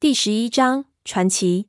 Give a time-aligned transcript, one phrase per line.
[0.00, 1.68] 第十一章传奇。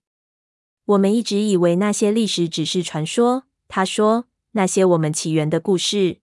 [0.85, 3.43] 我们一直以为那些历史只是传说。
[3.67, 6.19] 他说，那些我们起源的故事。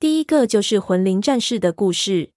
[0.00, 2.32] 第一个就是魂灵战士的故事。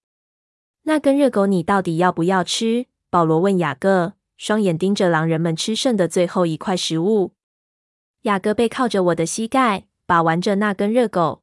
[0.84, 2.86] 那根热狗，你到底要不要吃？
[3.10, 7.34] 保罗问雅各，双眼盯着狼人们吃剩的最后一块食物。
[8.22, 11.42] 雅各背靠着我的膝盖，把玩着那根热狗。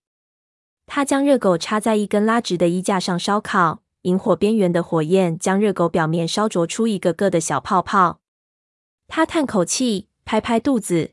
[0.86, 3.82] 他将热狗插在一根拉直的衣架上烧烤。
[4.02, 8.20] 萤火边缘的火焰将热狗表面烧灼出一个个的小泡泡。
[9.08, 11.12] 他叹口气，拍拍肚子。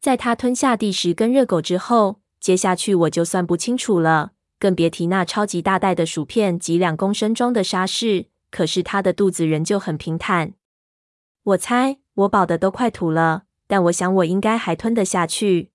[0.00, 8.26] 在他吞下第十根热狗之后，接下去我就算不清楚了，更别提那超级大袋的薯片及两公升装的沙士。
[8.50, 10.54] 可是他的肚子仍旧很平坦。
[11.44, 15.70] 我猜我饱得都快吐了，但我想我应该还吞得下去。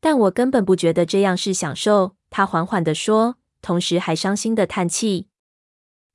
[0.00, 2.16] 但我根本不觉得这样是享受。
[2.30, 5.28] 他缓缓地说，同时还伤心地叹气。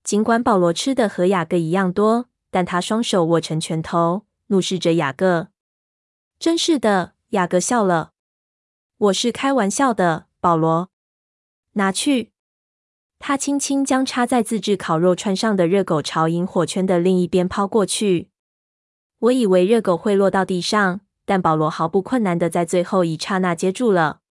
[0.08, 5.50] 尽管保罗吃的和雅各一样多，但他双手握成拳头，怒视着雅各。
[6.40, 8.14] 真是的，雅各笑了。
[8.98, 10.90] 我是开玩笑的，保罗。
[11.74, 12.32] 拿去。
[13.20, 18.30] 他轻轻将插在自制烤肉串上的热狗朝萤火圈的另一边抛过去。
[19.20, 24.22] 我以为热狗会落到地上，但保罗毫不困难地在最后一刹那接住了。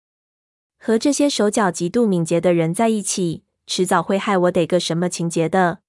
[0.79, 3.43] 和这些手脚极度敏捷的人在一起。
[3.67, 5.79] 迟早会害我得个什么情节的。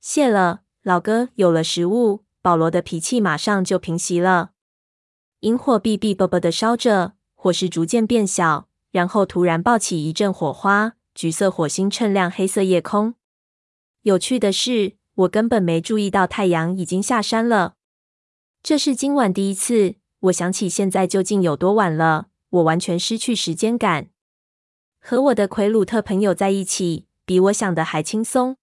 [0.00, 1.28] 谢了，老哥。
[1.36, 4.50] 有了食物，保罗的脾气马上就平息了。
[5.40, 13.14] 萤火哔哔啵啵的烧着，火势逐渐变小，然后突然爆起一阵火花，橘色火星衬亮黑色夜空。
[14.02, 17.74] 有趣的是，我根本没注意到太阳已经下山了。
[18.60, 22.26] 这是今晚第一次，我想起现在究竟有多晚了。
[22.50, 24.08] 我完全失去时间感。
[25.00, 28.56] 和我的奎鲁特朋友在一起，比我想的还轻松。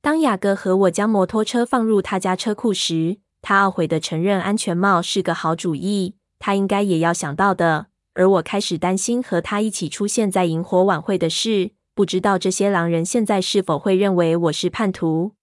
[0.00, 7.86] 当雅各和我将摩托车放入他家车库时，他懊悔地承认安全帽是个好主意，他应该也要想到的。
[8.14, 15.34] 而我开始担心和他一起出现在萤火晚会的事，不知道这些狼人现在是否会认为我是叛徒？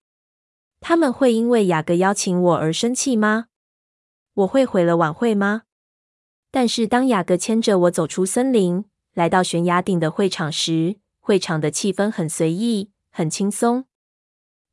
[0.82, 3.46] 他们会因为雅各邀请我而生气吗？
[4.34, 5.64] 我会毁了晚会吗？
[6.52, 13.86] 但是当雅各牵着我走出森林，来到悬崖顶的会场时，会场的气氛很随意，很轻松。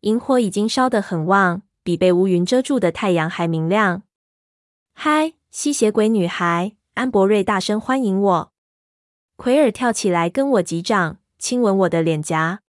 [0.00, 4.02] 萤火已经烧得很旺，比被乌云遮住的太阳还明亮。
[4.94, 6.74] 嗨，吸血鬼女孩！
[6.94, 8.52] 安博瑞大声欢迎我。
[9.36, 12.62] 奎尔跳起来跟我击掌，亲吻我的脸颊。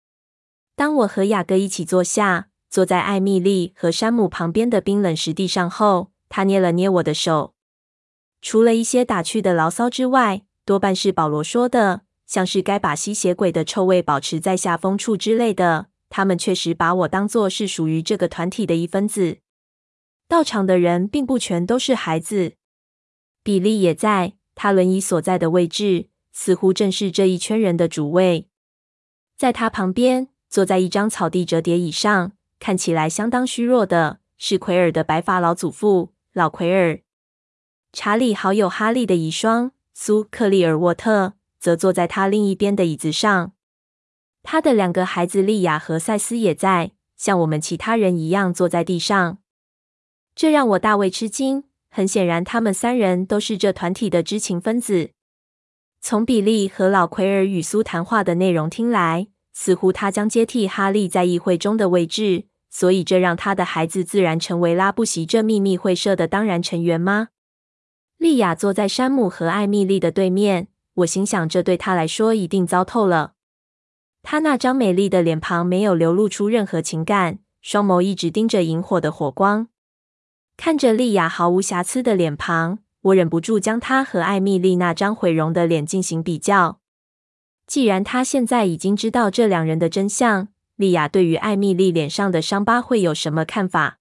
[0.76, 7.54] 当我和雅各一起坐下，坐在艾蜜莉和山姆旁边的冰冷石地上后，他捏了捏我的手。
[8.42, 15.88] 除了一些打趣的牢骚之外，多半是保罗说的，像是该把吸血鬼的臭味保持在下风处之类的。
[16.08, 19.38] 他们确实把我当作是属于这个团体的一分子。
[20.28, 22.52] 到场的人并不全都是孩子，
[23.42, 28.48] 比利也在，他轮椅所在的位置似乎正是这一圈人的主位。
[29.36, 37.00] 在他旁边，坐在一张草地折叠椅上，看起来相当虚弱的是奎尔的白发老祖父，老奎尔。
[37.92, 39.72] 查理好友哈利的遗孀。
[39.94, 43.52] 苏克利尔沃特则坐在他另一边的椅子上，
[44.42, 49.38] 他的两个孩子莉亚和赛斯也在，像我们其他人一样坐在地上。
[50.34, 51.64] 这让我大为吃惊。
[51.94, 55.10] 很显然，他们三人都是这团体的知情分子。
[56.00, 67.28] 从比利和老奎尔与苏谈话的内容听来，似乎他将接替哈利在议会中的位置，所以这让他的孩子自然成为拉布席这秘密会社的当然成员吗？
[68.22, 73.32] 莉亚坐在山姆和艾米丽的对面，我心想，这对她来说一定糟透了。
[74.22, 79.66] 她那张美丽的脸庞没有流露出任何情感，双眸一直盯着萤火的火光。
[80.56, 86.78] 看着莉亚毫无瑕疵的脸庞，我忍不住将她和艾米丽那张毁容的脸进行比较。
[87.66, 90.46] 既然她现在已经知道这两人的真相，
[90.76, 93.98] 莉亚对于艾米丽脸上的伤疤会有什么看法？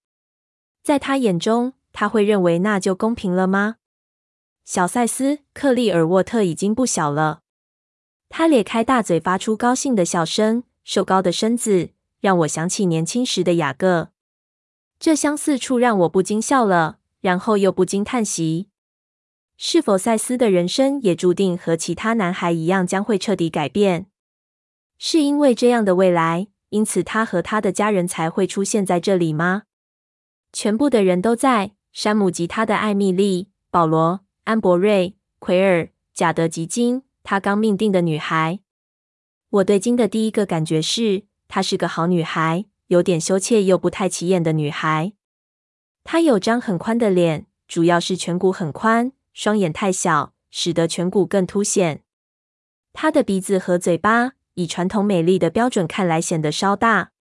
[0.83, 3.77] 在她眼中，她会认为那就公平了吗？
[4.73, 7.41] 小赛斯·克利尔沃特已经不小了，
[8.29, 10.63] 他咧开大嘴，发出高兴的笑声。
[10.85, 11.89] 瘦高的身子
[12.21, 14.11] 让我想起年轻时的雅各，
[14.97, 18.69] 这相似处让我不禁笑了，然后又不禁叹息：
[19.57, 24.05] 是否赛斯的人生也注定和其他男孩一样将会彻底改变？
[24.97, 29.63] 是因为这样的未来，因此他和他的家人才会出现在这里吗？
[30.53, 34.21] 全部的人都在，山姆及他的艾蜜莉、保罗。
[34.51, 38.59] 安博瑞、奎尔、贾德吉金，他刚命定的女孩。
[39.49, 45.13] 我对金的第一个感觉是，她是个好女孩，有点羞怯又不太起眼的女孩。
[46.03, 52.03] 她有张很宽的脸，主要是颧骨很宽，双眼太小，使得颧骨更凸显。
[52.91, 57.13] 她的鼻子和嘴巴以传统美丽的标准看来显得稍大。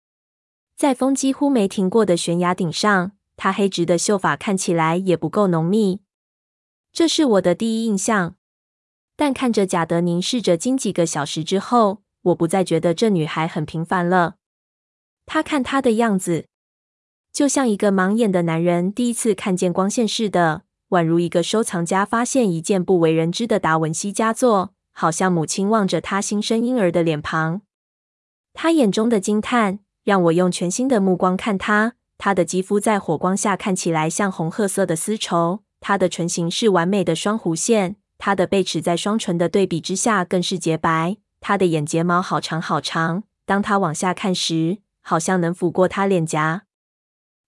[0.74, 6.00] 在风几乎没停过的悬崖顶上，她黑直的秀发看起来也不够浓密。
[6.98, 8.34] 这是我的第一印象。
[9.14, 14.34] 但看着贾德凝视着鲸几个小时之后，我不再觉得这女孩很平凡了。
[15.24, 16.46] 他看她的样子，
[17.32, 27.62] 就像一个盲眼的男人第一次看见光线似的，宛如一个收藏家发现一件不为人知的达文西佳作，好像母亲望着她新生婴儿的脸庞。
[28.52, 31.94] 他眼中的惊叹让我用全新的目光看他。
[32.18, 37.96] 他的肌肤在火光下看起来像红褐色的丝绸，他的唇形是完美的双弧线。
[38.18, 43.22] 他的背齿在双唇的对比之下更是洁白，他的眼睫毛好长好长。
[43.46, 46.64] 当他往下看时，好像能抚过他脸颊。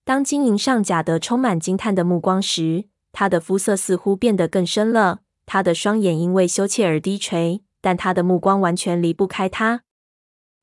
[0.05, 5.21] 当鲸迎上贾的充满惊叹的目光时，他的肤色似乎变得更深了。
[5.45, 9.83] 他的双眼因为羞怯而低垂，但他的目光完全离不开他。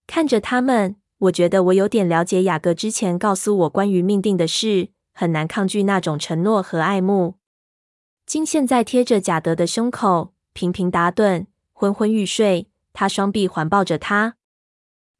[0.07, 7.36] 看着他们，我觉得我有点了解雅各之前告诉我关于命定的事，很难抗拒那种承诺和爱慕。
[8.27, 12.69] 金现在贴着贾德的胸口，频频打盹，昏昏欲睡。
[12.91, 14.35] 他双臂环抱着他，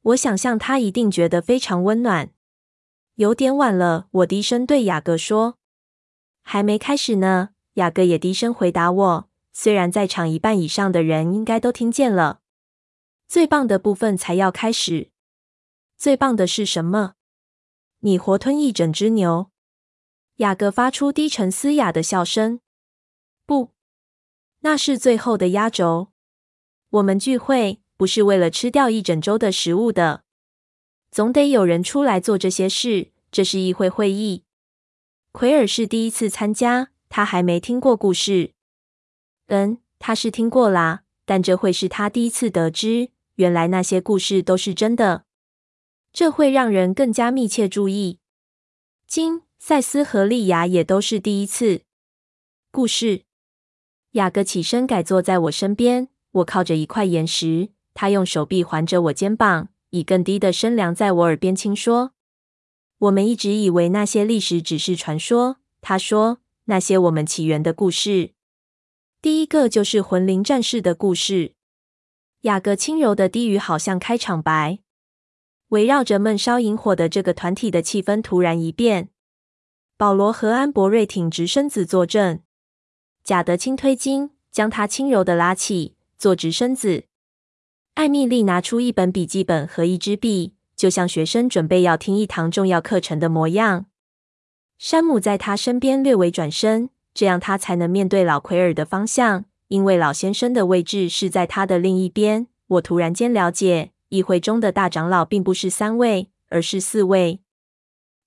[0.02, 2.32] 我想象他一定觉得非常温暖。
[3.16, 5.58] 有点晚了，我低声对雅各说
[6.44, 12.42] ：“还没开始呢。”雅各也低声回答我，虽然在场一半以上的人应该都听见了。
[13.26, 15.12] 最棒的部分才要开始。
[15.96, 17.14] 最棒的是什么？
[18.00, 19.50] 你活吞一整只牛。
[20.38, 22.60] 雅各发出低沉嘶哑的笑声。
[24.68, 26.10] 那是最后的压轴。
[26.90, 30.26] 我们聚会不是为了吃掉一整周的食物的，
[31.10, 33.14] 总得有人出来做这些事。
[33.32, 34.44] 这是议会会议。
[35.32, 38.52] 奎尔是第一次参加，他还没听过故事。
[39.46, 45.24] 嗯，他是听过啦，但这会是他第一次得知，原来那些故事都是真的。
[46.12, 48.20] 这会让人更加密切注意。
[49.08, 51.84] 金、赛斯和莉亚也都是第一次
[52.70, 53.27] 故事。
[54.18, 56.10] 雅各起身，改坐在我身边。
[56.32, 62.14] 我靠着一块岩石，他用手臂环着我肩膀，以更低的声量在我耳边轻说
[62.98, 68.32] ：“我们一直以为那些历史只是传说。”他说：“那些我们起源的故事，
[69.22, 71.54] 第一个就是魂灵战士的故事。”
[72.42, 74.80] 雅各轻柔的低语好像开场白。
[75.70, 79.10] 围绕着闷烧萤火的这个团体的气氛突然一变。
[79.96, 82.40] 保罗和安博瑞挺直身子坐正。
[83.28, 87.04] 贾德轻推鲸，将他轻柔地拉起，坐直身子。
[87.96, 93.88] 艾米丽拿出一本笔记本和一支笔，就像学生准备要听一堂重要课程的模样。
[94.78, 102.48] 山姆在他身边略微转身，这样他才能面对老奎尔的方向，因为老先生的位置是在他的另一边。
[102.68, 107.42] 我突然间了解，议会中的大长老并不是三位，而是四位。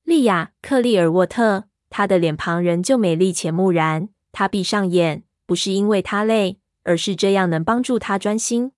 [0.04, 4.10] 莉亚·克利尔沃特，她的脸庞仍旧美丽且木然。
[4.32, 8.72] 他闭上眼，不是因为他累，而是这样能帮助他专心。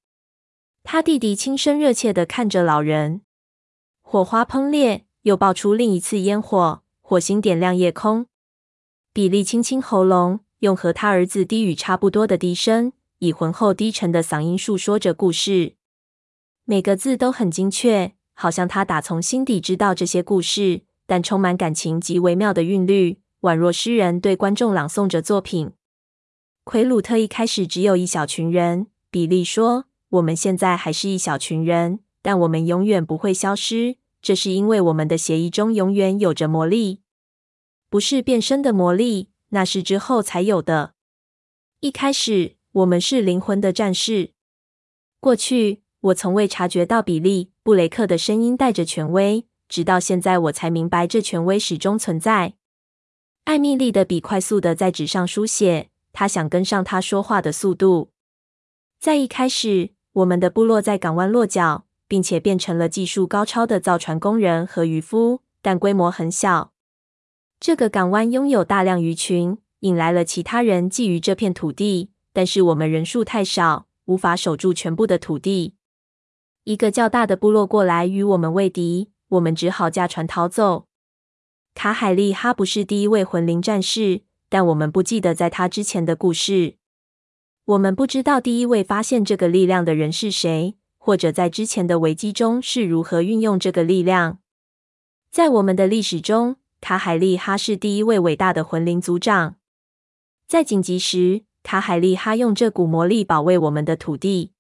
[0.85, 3.23] 他弟弟轻声热切地看着老人。
[4.01, 8.27] 火花喷裂，又爆出另一次烟火，火星点亮夜空。
[9.13, 15.77] 比利清清喉咙，用和他儿子低语差不多的低声，以浑厚低沉的嗓音述说着故事。
[16.65, 23.22] 每个字都很精确，好像他打从心底知道这些故事，但充满感情及微妙的韵律。
[23.43, 25.73] 宛若诗人对观众朗诵着作品。
[26.63, 33.97] 奎鲁特一开始只有一小群人，比利说：“我们现在还是一小群人，但我们永远不会消失。
[34.21, 37.01] 这是因为我们的协议中永远有着魔力，
[37.91, 40.95] 不是变身的魔力，那是之后才有的。
[41.81, 44.31] 一开始，我们是灵魂的战士。
[45.19, 52.55] 过去，我从未察觉到比利·布雷克的声音带着权威，直到现在，我才明白这权威始终存在。”
[53.45, 58.11] 艾米丽的笔快速的在纸上书写，她想跟上他说话的速度。
[59.01, 66.73] 在一开始，我们的部落在港湾落脚，并且变成了技术高超的造船工人和渔夫，但规模很小。
[67.59, 75.75] 这个港湾拥有大量鱼群，引来了其他人觊觎这片土地，但是我们人数太少，无法守住全部的土地。
[76.63, 80.87] 一个较大的部落过来与我们为敌，我们只好驾船逃走。
[81.75, 86.77] 卡海利哈不是第一位魂灵战士，但我们不记得在他之前的故事。
[87.65, 94.39] 我们不知道第一位发现这个力量的人是谁，或者在之前的危机中是如何运用这个力量。
[95.31, 99.57] 在我们的历史中，卡海利哈是第一位伟大的魂灵族长。
[100.47, 104.53] 在紧急时，卡海利哈用这股魔力保卫我们的土地。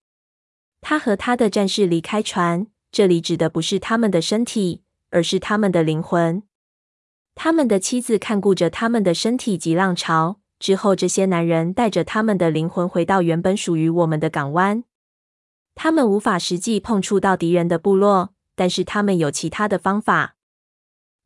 [0.80, 6.42] 他和他的战士离开船，这里指的不是他们的身体，而是他们的灵魂。
[7.34, 10.38] 他们的妻子看顾着他们的身体及浪潮。
[10.58, 14.84] 之后，这些男人带着他们的灵魂回到原本属于我们的港湾。
[15.74, 20.36] 他们无法实际碰触到敌人的部落，但是他们有其他的方法。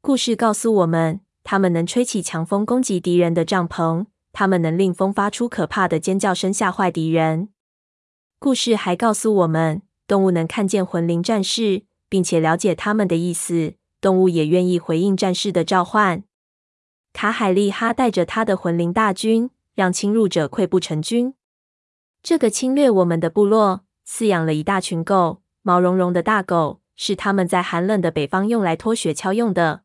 [0.01, 7.51] 故事告诉我们，他们能吹起强风攻击敌人的帐篷，他们能令风发出可怕的尖叫声吓坏敌人。
[8.39, 13.75] 故事还告诉我们，动物能看见魂灵战士，并且了解他们的意思。
[14.01, 16.25] 动物也愿意回应战士的召唤。
[17.13, 21.35] 卡海利哈带着他的魂灵大军，让侵入者溃不成军。
[22.23, 29.83] 这个侵略我们的部落，饲养了一大群狗，毛茸茸的大狗，是他们在寒冷的北方用来拖雪橇用的。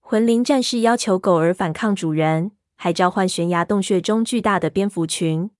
[0.00, 5.50] 魂灵战士要求狗儿反抗主人，还召唤悬崖洞穴中巨大的蝙蝠群。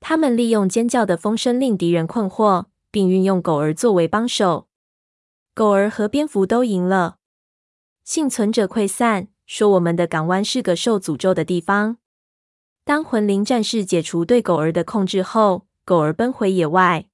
[0.00, 4.68] 他们利用尖叫的风声令敌人困惑，并运用狗儿作为帮手。
[5.54, 7.18] 狗儿和蝙蝠都赢了，
[8.02, 9.28] 幸存者溃散。
[9.46, 11.98] 说我们的港湾是个受诅咒的地方。
[12.82, 17.06] 当魂灵战士解除对狗儿的控制后，狗儿奔回野外。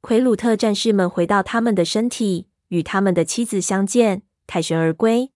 [0.00, 5.32] 奎鲁特战士们回到他们的身体，与他们的妻子相见，凯旋而归。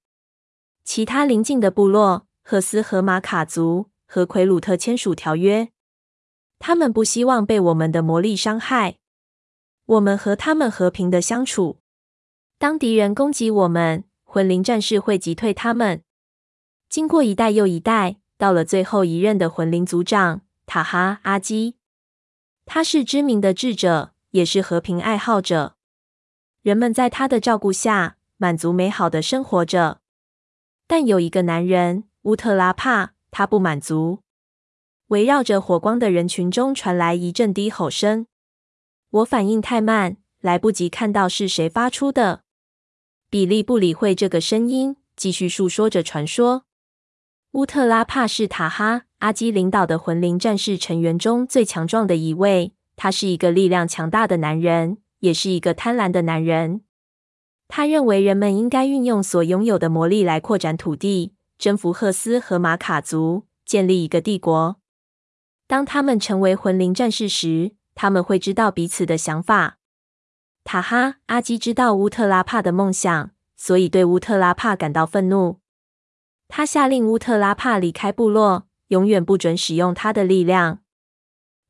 [0.85, 5.71] 其他邻近的部落，赫斯和马卡族和奎鲁特签署条约，
[6.61, 8.99] 他们不希望被我们的魔力伤害。
[9.87, 11.82] 我们和他们和平的相处。
[12.63, 16.05] 当敌人攻击我们，魂灵战士会击退他们。
[16.89, 21.75] 经过一代又一代，到了最后一任的魂灵族长塔哈阿基，
[22.65, 25.75] 他是知名的智者，也是和平爱好者。
[26.63, 29.99] 人们在他的照顾下满足美好的生活着。
[30.87, 34.21] 但有一个男人乌特拉帕，他不满足。
[35.09, 38.29] 围绕着火光的人群中传来一阵低吼声。
[39.11, 42.45] 我反应太慢，来不及看到是谁发出的。
[43.33, 46.67] 比利不理会这个声音，继续述说着传说。
[47.53, 52.75] 乌特拉帕是塔哈阿基领导的魂灵战士成员中最强壮的一位。
[52.95, 56.83] 他是一个力量强大的男人，也是一个贪婪的男人。
[57.69, 64.77] 他认为人们应该运用所拥有的魔力来扩展土地，征服赫斯和马卡族，建立一个帝国。
[65.67, 69.79] 当他们成为魂灵战士时，他们会知道彼此的想法。
[70.65, 75.61] 塔哈阿基知道乌特拉帕的梦想，所以对乌特拉帕感到愤怒。
[76.49, 80.81] 他下令乌特拉帕离开部落，永远不准使用他的力量。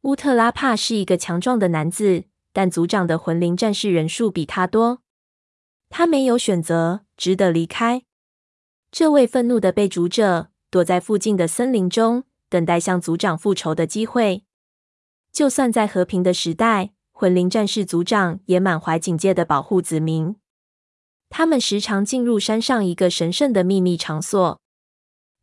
[0.03, 5.01] 乌特拉帕是一个强壮的男子，但族长的魂灵战士人数比他多。
[5.89, 8.03] 他没有选择，只得离开。
[8.91, 14.45] 这位愤怒的被逐者躲在附近的森林中，等待向族长复仇的机会。
[15.33, 16.93] 就算在和平的时代。
[17.23, 20.35] 魂灵战士族长也满怀警戒的保护子民。
[21.31, 24.61] 他们时常进入山上一个神圣的秘密场所，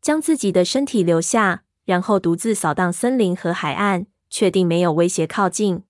[0.01, 5.83] 将自己的身体留下，然后独自扫荡森林和海岸，确定没有威胁靠近。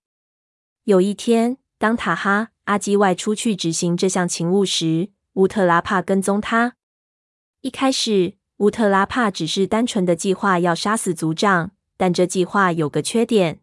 [0.84, 6.75] 有一天，当塔哈阿基外出去执行这项勤务时，乌特拉帕跟踪他。
[7.62, 13.62] 一开始，乌特拉帕只是单纯的计划要杀死族长，但这计划有个缺点。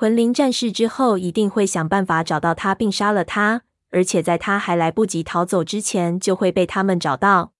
[0.00, 7.52] 魂灵战士之后一定会想办法找到他并杀了他，而且在他还来不及逃走之前就会被他们找到。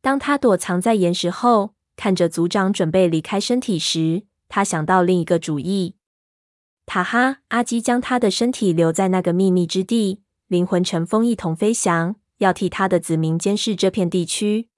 [0.00, 5.96] 当他躲藏在岩石后，看着族长准备离开身体时，他想到另一个主意。
[6.86, 14.70] 塔哈阿基将他的身体留在那个秘密之地，灵魂乘风一同飞翔，要替他的子民监视这片地区。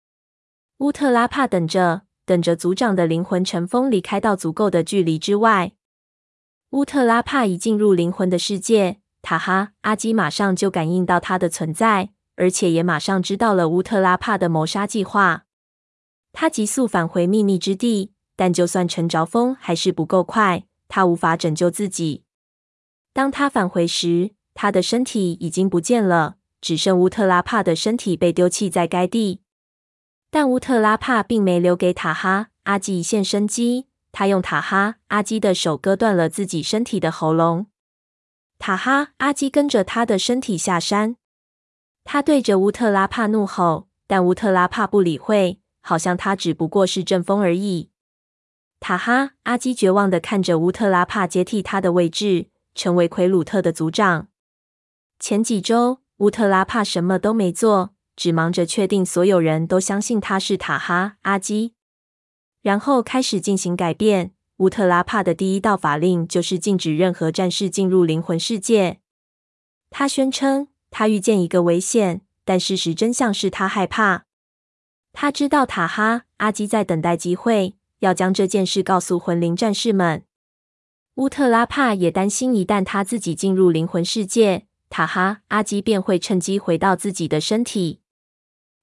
[0.79, 5.75] 乌特拉帕等着，等着族长的灵魂乘风离开到足够的距离之外。
[6.73, 15.45] 乌特拉帕一进入灵魂的世界，塔哈阿基马上就感应到他的存在，而且也马上知道了乌特拉帕的谋杀计划。
[16.33, 22.25] 他急速返回秘密之地，但就算乘着风，还是不够快，他无法拯救自己。
[23.13, 29.43] 当他返回时，他的身体已经不见了，只剩乌特拉帕的身体被丢弃在该地。
[30.31, 33.89] 但乌特拉帕并没留给塔哈阿基一线生机。
[34.13, 37.67] 他用塔哈阿基的手割断了自己身体的喉咙。
[38.59, 41.17] 塔哈阿基跟着他的身体下山。
[42.05, 47.91] 他对着乌特拉帕怒吼，但乌特拉帕不理会，好像他只不过是阵风而已。
[48.79, 54.29] 塔哈阿基绝望地看着乌特拉帕接替他的位置，成为奎鲁特的族长。
[55.19, 61.75] 前几周，乌特拉帕什么都没做，只忙着确定所有人都相信他是塔哈阿基，
[62.63, 64.33] 然后开始进行改变。
[64.59, 69.01] 乌特拉帕的第一道法令就是禁止任何战士进入灵魂世界。
[69.91, 74.25] 他宣称他遇见一个危险，但事实真相是他害怕。
[75.13, 80.25] 他知道塔哈阿基在等待机会，要将这件事告诉魂灵战士们。
[81.17, 88.01] 乌特拉帕也担心，一旦他自己进入灵魂世界，塔哈阿基便会趁机回到自己的身体。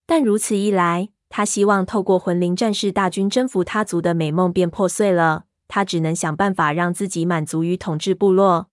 [0.05, 5.45] 但如此一来，他希望透过魂灵战士大军征服他族的美梦便破碎了。
[5.67, 8.69] 他只能想办法让自己满足于统治部落。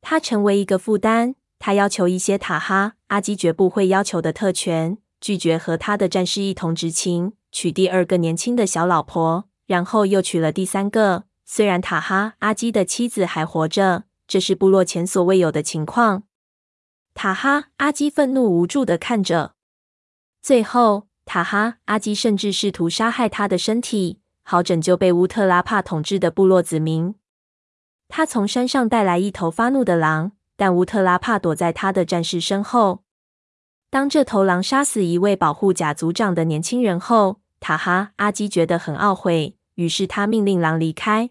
[0.00, 1.34] 他成为一个负担。
[1.58, 4.98] 他要求一些塔哈阿基绝不会要求的特权。
[5.20, 11.24] 拒绝和他的战士一同执勤，娶第二个年轻的小老婆，然后又娶了第三个。
[11.46, 16.24] 虽然塔哈阿基的妻子还活着，这是部落前所未有的情况。
[17.14, 19.54] 塔哈阿基愤怒无助地看着，
[20.42, 27.14] 最后塔哈阿基甚至试图杀害他的身体，好拯救被乌特拉帕统治的部落子民。
[28.08, 33.02] 他从山上带来一头发怒的狼，但乌特拉帕躲在他的战士身后。
[33.90, 41.30] 当这头狼杀死一位保护甲族长的年轻人后，塔哈阿基觉得很懊悔，于是他命令狼离开。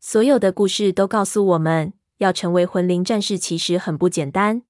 [0.00, 4.62] 所有的故事都告诉我们，要成为魂灵战士其实很不简单。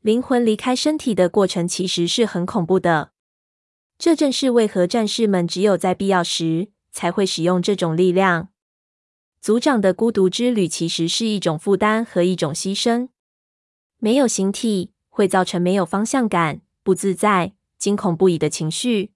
[0.00, 3.11] 灵魂离开身体的过程其实是很恐怖的。
[4.02, 8.48] 这正是为何战士们只有在必要时才会使用这种力量。
[9.40, 13.10] 族长的孤独之旅其实是一种负担和一种牺牲。
[13.98, 14.90] 没有形体。
[15.14, 19.12] 会造成没有方向感、不自在、惊恐不已的情绪。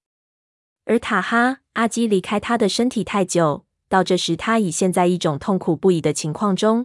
[0.85, 6.85] 而塔哈阿基离开他的身体太久，到这时他已陷在一种痛苦不已的情况中。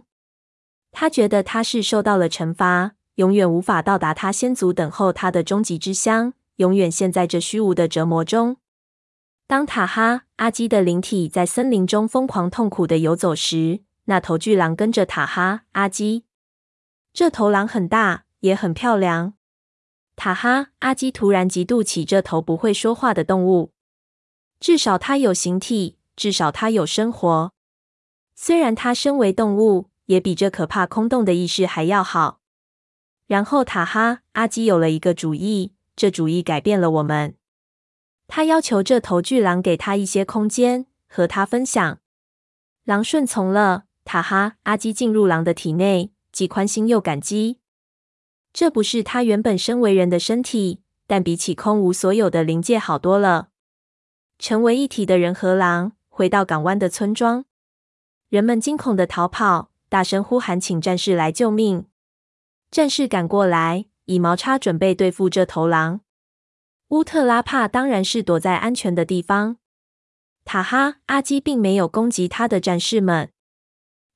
[0.92, 8.56] 他觉得他是受到了惩罚，永远无法到达他先祖等候他的终极之乡，永远陷在这虚无的折磨中。
[9.46, 16.24] 当塔哈阿基的灵体在森林中疯狂痛苦地游走时，那头巨狼跟着塔哈阿基。
[17.12, 18.24] 这头狼很大。
[18.42, 19.34] 也很漂亮。
[20.16, 23.72] 塔哈阿基突然嫉妒起这头不会说话的动物，
[24.58, 27.52] 至少它有形体，至少它有生活。
[28.34, 32.40] 虽然它身为动物，也比这可怕空洞的意识还要好。
[33.28, 37.36] 然后塔哈阿基有了一个主意，这主意改变了我们。
[38.26, 42.00] 他要求这头巨狼给他一些空间，和他分享。
[42.82, 43.84] 狼顺从了。
[44.04, 47.60] 塔哈阿基进入狼的体内，既宽心又感激。
[48.52, 53.50] 这不是他原本身为人的身体，但比起空无所有的灵界好多了。
[54.40, 57.44] 成为一体的人和狼回到港湾的村庄，
[58.28, 61.86] 人们惊恐地逃跑，大声呼喊，请战士来救命。
[62.72, 66.00] 战士赶过来，以毛叉准备对付这头狼。
[66.88, 69.56] 乌特拉帕当然是躲在安全的地方。
[70.44, 73.30] 塔哈阿基并没有攻击他的战士们，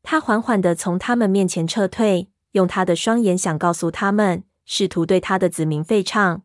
[0.02, 2.30] 他缓缓地从他们面前撤退。
[2.52, 6.42] 用他的双眼想告诉他们，试图对他的子民吠唱。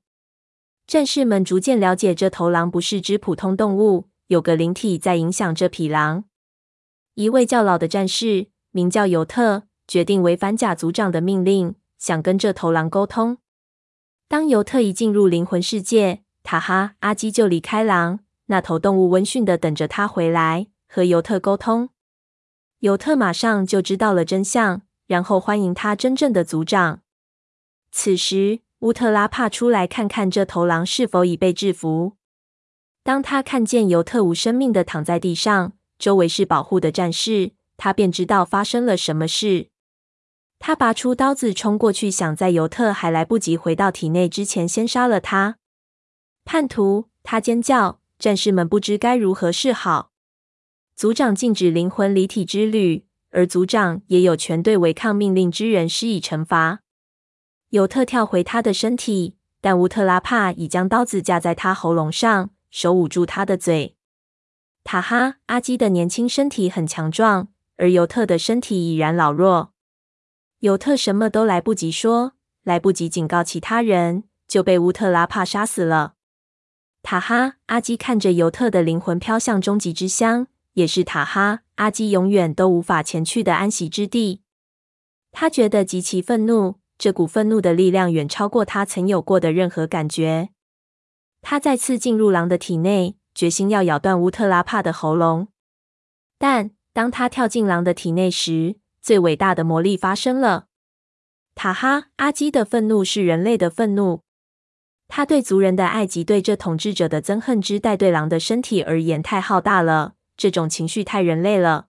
[0.85, 6.25] 战士们逐渐了解，这头狼不是只普通动物，有个灵体在影响这匹狼。
[7.13, 13.37] 一位较老的战士名叫尤特，决定违反甲族长的命令，想跟这头狼沟通。
[14.31, 18.21] 当尤特一进入灵魂世界，塔哈阿基就离开狼。
[18.45, 21.89] 那头动物温驯的等着他回来和尤特沟通。
[22.79, 24.83] 尤特马上就知道了真相。
[25.05, 27.01] 然后欢迎他真正的族长。
[27.91, 32.13] 此时，乌特拉帕出来看看这头狼是否已被制服。
[33.03, 39.70] 当他看见尤特无生命的躺在地上，周围是保护的战士，他便知道发生了什么事。
[40.63, 45.57] 他拔出刀子冲过去，想在尤特还来不及回到体内之前先杀了他。
[46.45, 47.09] 叛徒！
[47.23, 50.11] 他尖叫，战士们不知该如何是好。
[50.95, 53.07] 族长禁止灵魂离体之旅。
[53.33, 56.81] 而族长也有权对违抗命令之人施以惩罚。
[57.69, 63.95] 尤特跳回他的身体，但乌特拉帕已将刀子架在他喉咙上，手捂住他的嘴。
[64.83, 67.47] 塔哈阿基的年轻身体很强壮，
[67.77, 69.71] 而尤特的身体已然老弱。
[70.61, 76.13] 尤特什么都来不及说，来不及警告其他人，就被乌特拉帕杀死了。
[77.03, 80.47] 塔哈阿基看着尤特的灵魂飘向终极之乡。
[80.73, 84.41] 也是塔哈阿基永远都无法前去的安息之地。
[85.31, 90.49] 他觉得极其愤怒，这股愤怒的力量远超过他曾有过的任何感觉。
[91.41, 95.49] 他再次进入狼的体内，决心要咬断乌特拉帕的喉咙。
[96.37, 100.67] 但当他跳进狼的体内时，最伟大的魔力发生了。
[101.55, 104.21] 塔哈阿基的愤怒是人类的愤怒。
[105.07, 111.87] 他对族人的爱及对这统治者的憎恨之带对狼的身体而言太浩大了，这种情绪太人类了。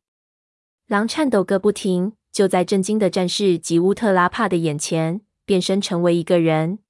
[0.88, 6.80] 狼颤抖个不停，就在震惊的战士及乌特拉帕的眼前变身成为一个人。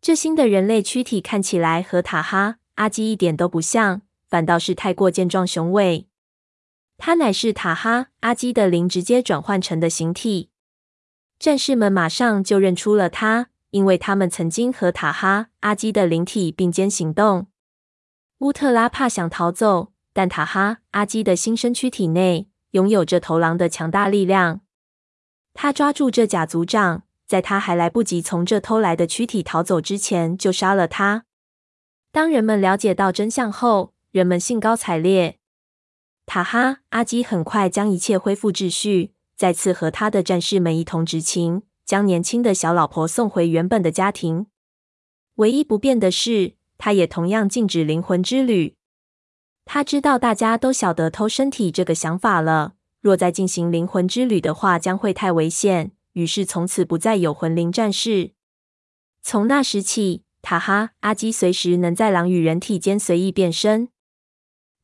[0.00, 6.08] 这新的人类躯体看起来和塔哈阿基一点都不像，反倒是太过健壮雄伟。
[7.04, 10.50] 他乃是塔哈阿基的灵直接转换成的形体。
[11.36, 13.48] 战士们马上就认出了他。
[13.70, 17.46] 因为他们曾经和塔哈阿基的灵体并肩行动，
[18.40, 24.60] 乌特拉帕想逃走，但塔哈阿基的新生躯体内拥有着头狼的强大力量。
[25.54, 31.24] 他抓住这假族长，在他还来不及从这偷来的躯体逃走之前，就杀了他。
[32.12, 35.38] 当人们了解到真相后，人们兴高采烈。
[36.26, 41.62] 塔哈阿基很快将一切恢复秩序，再次和他的战士们一同执勤。
[41.84, 44.46] 将年轻的小老婆送回原本的家庭。
[45.34, 48.76] 唯一不变的是，他也同样禁止灵魂之旅。
[49.64, 55.92] 他知道大家都晓得偷身体这个想法了，若再进行灵魂之旅的话，将会太危险。
[56.12, 58.30] 于是从此不再有魂灵战士。
[59.20, 63.88] 从那时起，塔哈阿基随时能在狼与人体间随意变身。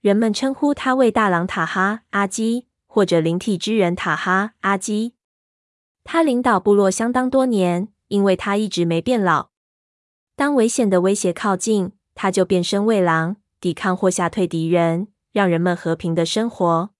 [0.01, 5.15] 人们称呼他为大狼塔哈阿基，或者灵体之人塔哈阿基。
[6.05, 9.51] 他领导部落相当多年，因为他一直没变老。
[10.37, 16.91] 当危险的威胁靠近，他就变身为狼，抵抗或吓退敌人，让人们和平的生活。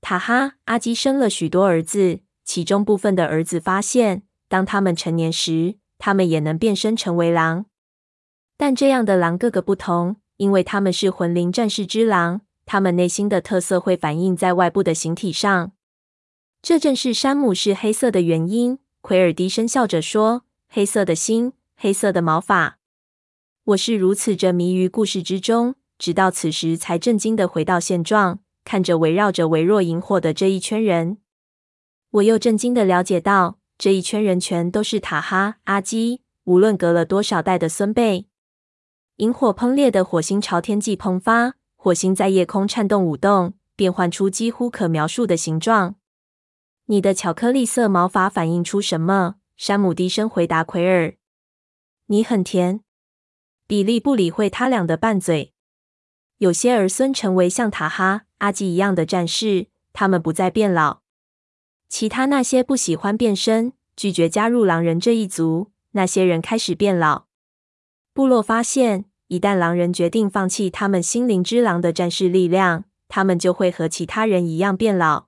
[0.00, 7.66] 塔哈阿基生了许多儿子，其中部分的儿子发现，当他们成年时，他们也能变身成为狼。
[8.56, 15.72] 但这样的狼个个不同，因为他们是魂灵战士之狼，他们内心的特色会反映在外部的形体上。
[16.62, 18.78] 这正是山姆是黑色的原因。
[19.00, 22.78] 奎尔低声笑着说：“黑色的心，黑色的毛发。”
[23.66, 31.18] 我是如此着迷于故事之中，直到此时才震惊的回到现状，看着围绕着微弱萤火的这一圈人。
[32.10, 38.27] 我又震惊的了解到，这一圈人全都是塔哈阿基，无论隔了多少代的孙辈。
[39.18, 45.96] 萤火喷裂的火星朝天际喷发，火星在夜空颤动舞动，变换出几乎可描述的形状。
[46.86, 49.34] 你的巧克力色毛发反映出什么？
[49.56, 51.16] 山姆低声回答奎尔
[52.06, 52.82] ：“你很甜。”
[53.66, 55.52] 比利不理会他俩的拌嘴。
[56.36, 61.00] 有些儿孙成为像塔哈阿基一样的战士，他们不再变老。
[61.88, 67.26] 其他那些不喜欢变身、拒绝加入狼人这一族，那些人开始变老。
[68.18, 75.26] 部落发现，一旦狼人决定放弃他们心灵之狼的战士力量，他们就会和其他人一样变老。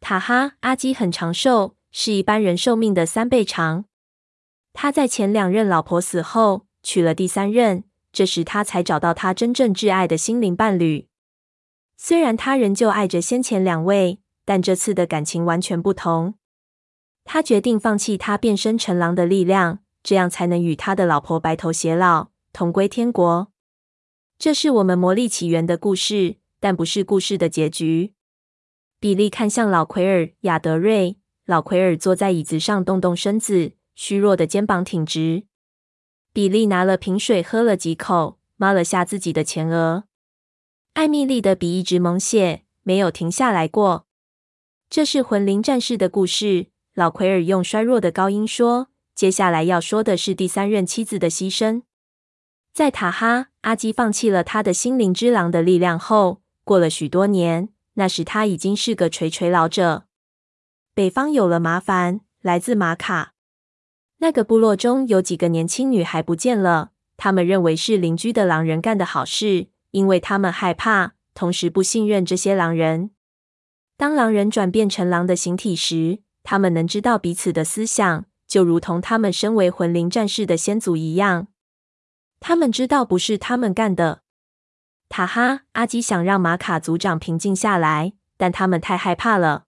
[0.00, 3.84] 塔哈阿基很长寿，是一般人寿命的三倍长。
[4.72, 11.06] 他在前两任老婆死后娶了第三任，这时他才找到他真正挚爱的心灵伴侣。
[11.96, 16.34] 虽然他仍旧爱着先前两位，但这次的感情完全不同。
[17.22, 23.52] 他决定放弃他变身成狼的力量，这样才能与他的老婆白头偕老，同归天国。
[24.38, 28.14] 这是我们魔力起源的故事，但不是故事的结局。
[28.98, 35.44] 比利看向老奎尔亚德瑞，老奎尔坐在椅子上动动身子，虚弱的肩膀挺直。
[36.32, 40.04] 比利拿了瓶水喝了几口，抹了下自己的前额。
[40.94, 44.06] 艾蜜莉的笔一直猛写，没有停下来过。
[44.88, 48.91] 这是魂灵战士的故事，老奎尔用衰弱的高音说。
[49.22, 51.82] 接下来要说的是第三任妻子的牺牲。
[52.74, 57.68] 在塔哈阿基放弃了他的心灵之狼的力量后，过了许多年。
[57.92, 60.06] 那时他已经是个垂垂老者。
[60.92, 63.34] 北方有了麻烦，来自玛卡。
[64.18, 73.12] 那个部落中有几个年轻女孩不见了，他们认为是邻居的狼人干的好事，因为他们害怕，同时不信任这些狼人。
[73.96, 81.48] 当狼人转变成狼的形体时，他们能知道彼此的思想，就如同他们身为魂灵战士的先祖一样。
[82.38, 84.20] 他们知道不是他们干的。
[85.08, 89.64] 塔哈阿基想让玛卡族长平静下来，但他们太害怕了。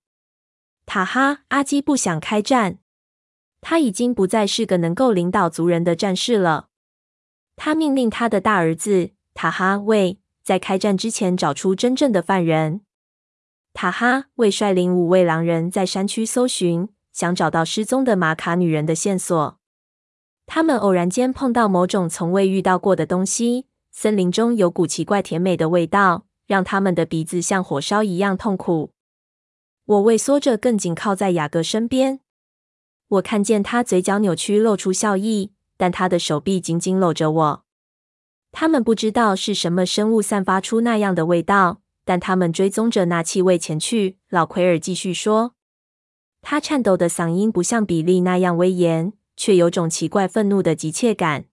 [0.85, 2.79] 塔哈阿基不想开战，
[3.63, 6.69] 他已经不再是个能够领导族人的战士了。
[7.57, 12.83] 他命令他的大儿子塔哈为在开战之前找出真正的犯人。
[13.73, 19.59] 塔哈为率领五位狼人在山区搜寻，想找到失踪的玛卡女人的线索。
[20.45, 23.65] 他们偶然间碰到某种从未遇到过的东西。
[23.91, 28.91] 森林中有股奇怪甜美的味道，让他们的鼻子像火烧一样痛苦。
[29.87, 32.19] 我畏缩着，更紧靠在雅各身边。
[33.07, 37.65] 我看见他嘴角扭曲，露出笑意，但他的手臂紧紧搂着我。
[38.51, 44.19] 他们不知道是什么生物散发出那样的味道，但他们追踪着那气味前去。
[44.29, 45.55] 老奎尔继续说，
[46.45, 51.47] 他颤抖的嗓音不像比利那样威严，却有种奇怪愤怒的急切感。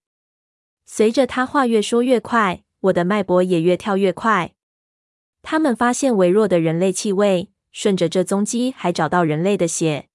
[0.86, 4.54] 随着他话越说越快，我的脉搏也越跳越快。
[5.41, 10.10] 他们发现微弱的人类气味，顺着这踪迹还找到人类的血。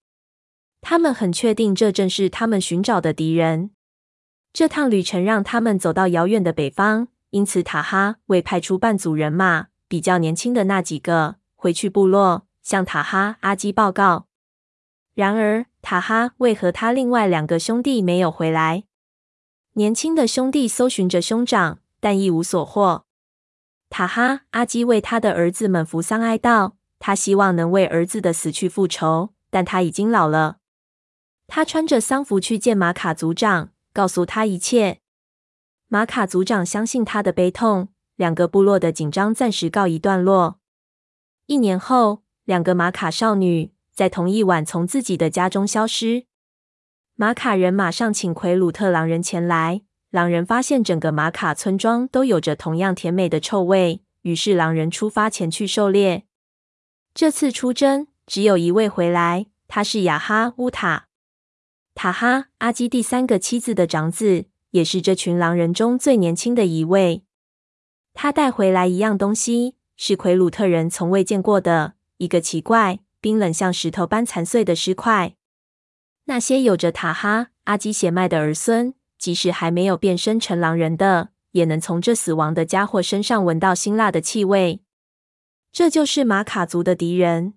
[0.82, 3.70] 他们很确定这正是他们寻找的敌人。
[4.52, 14.26] 这趟旅程让他们走到遥远的北方，因此塔哈为派出半组人马，比较年轻的那几个回去部落，向塔哈阿基报告。
[15.16, 18.84] 然而，塔哈为何他另外两个兄弟没有回来。
[19.72, 23.06] 年轻的兄弟搜寻着兄长，但一无所获。
[23.90, 30.58] 塔哈阿基为他的儿子们扶丧哀悼，他希望能为儿子的死去复仇，但他已经老了。
[31.46, 33.70] 他穿着丧服去见马卡族长。
[33.96, 35.00] 告诉他一切。
[35.88, 40.60] 马卡族长相信他的悲痛，两个部落的紧张暂时告一段落。
[41.46, 46.26] 一年后，两个马卡少女在同一晚从自己的家中消失。
[47.14, 49.80] 玛卡人马上请奎鲁特狼人前来。
[50.10, 56.24] 狼人发现整个玛卡村庄都有着同样甜美的臭味，于是狼人出发前去狩猎。
[57.14, 61.08] 这次出征只有一位回来，他是雅哈乌塔。
[61.94, 67.24] 塔哈阿基第三个妻子的长子，也是这群狼人中最年轻的一位。
[68.12, 75.34] 他带回来一样东西，是奎鲁特人从未见过的一个奇怪、冰冷像石头般残碎的尸块。
[76.24, 84.82] 那些有着塔哈阿基血脉的儿孙，即使还没有变身成狼人的，也能从这死亡的家伙身上闻到辛辣的气味。
[85.72, 87.54] 这就是马卡族的敌人。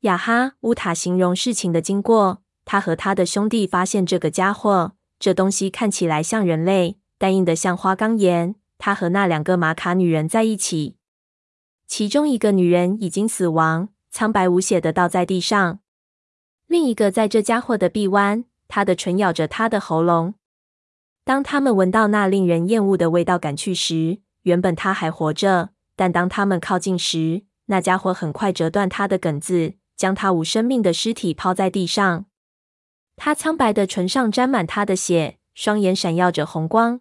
[0.00, 2.42] 雅哈乌塔形容事情的经过。
[2.64, 8.54] 他和他的兄弟发现这个家伙，这东西看起来像人类，但硬得像花岗岩。
[8.78, 10.96] 他和那两个玛卡女人在一起，
[11.86, 15.78] 其中一个女人已经死亡，苍白无血的倒在地上；
[16.66, 20.34] 另一个在这家伙的臂弯，他的唇咬着他的喉咙。
[21.24, 32.26] 当他们闻到那令人厌恶的味道赶去时，原本他还活着，但当他们靠近时，那家伙很快折断他的梗子，将他无生命的尸体抛在地上。
[33.16, 37.00] 他苍白的唇上沾满他的血，双眼闪耀着红光。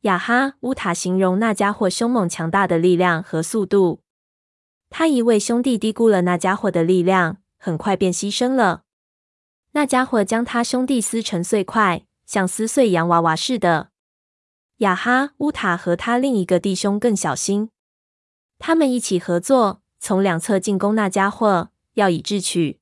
[0.00, 4.00] 雅哈乌塔形容那家伙凶猛强大的力量和速度。
[4.88, 8.84] 他一位兄弟低估了那家伙的力量，很快便牺牲了。
[9.72, 13.90] 那家伙将他兄弟撕成碎块，像撕碎洋娃娃似的。
[14.78, 17.70] 雅哈乌塔和他另一个弟兄更小心，
[18.58, 22.80] 他们一起合作，从两侧进攻那家伙，要以智取。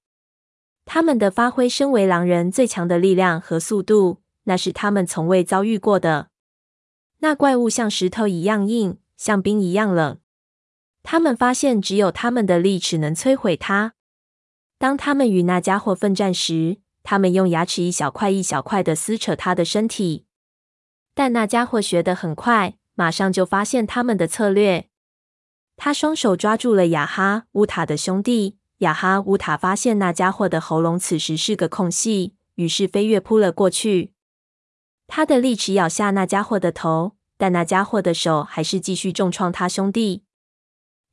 [0.85, 6.29] 他们的发挥身为狼人最强的力量和速度，那是他们从未遭遇过的。
[7.19, 10.19] 那怪物像石头一样硬，像冰一样冷。
[11.05, 13.93] 他们发现只有他们的利齿能摧毁它。
[14.79, 20.25] 当他们与那家伙奋战时，他们用牙齿一小块一小块的撕扯他的身体。
[21.15, 24.89] 但那家伙学得很快，马上就发现他们的策略。
[25.77, 28.59] 他双手抓住了雅哈乌塔的兄弟。
[28.79, 34.13] 雅哈乌塔发现那家伙的喉咙此时是个空隙，于是飞跃扑了过去。
[35.07, 40.24] 他的利齿咬下那家伙的头，但那家伙的手还是继续重创他兄弟。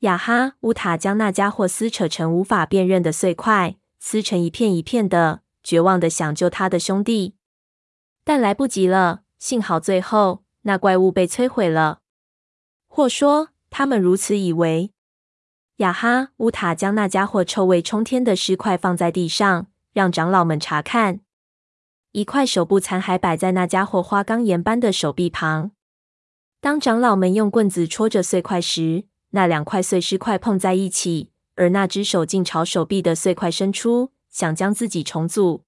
[0.02, 7.36] 雅哈乌塔将那家伙撕扯成无法辨认的碎块，撕成一片一片的，绝望的想救他的兄弟，
[8.24, 9.22] 但来不及了。
[9.38, 12.00] 幸好最后那怪物被摧毁了，
[12.88, 14.92] 或说他们如此以为。
[15.78, 21.20] 雅哈乌塔将那家伙臭味冲天的尸块放在地上，让长老们查看。
[22.12, 25.72] 一块手部残骸摆在那家伙花岗岩般的手臂旁。
[26.60, 35.64] 当长老们用棍子戳着碎块时，那两块碎尸块碰在一起，而那只手竟朝手臂的碎块伸出，想将自己重组。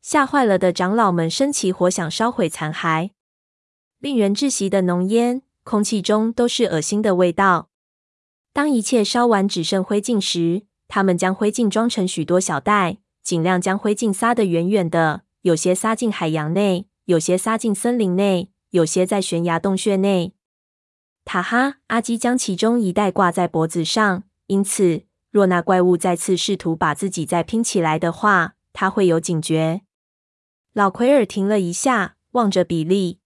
[0.00, 3.10] 吓坏了的长老们升起火，想烧毁残骸。
[3.98, 7.68] 令人窒息的浓烟，空气中都是恶心的味道。
[8.52, 15.22] 当一切烧完只剩灰烬时，他们将灰烬装成许多小袋，尽量将灰烬撒得远远的。
[15.42, 20.34] 有些撒进海洋内，有些撒进森林内，有些在悬崖洞穴内。
[21.24, 29.82] 塔哈阿基将其中一袋挂在脖子上，因此若那怪物再次试图把自己再拼起来的话，他会有警觉。
[30.72, 33.20] 老奎尔停了一下，望着比利。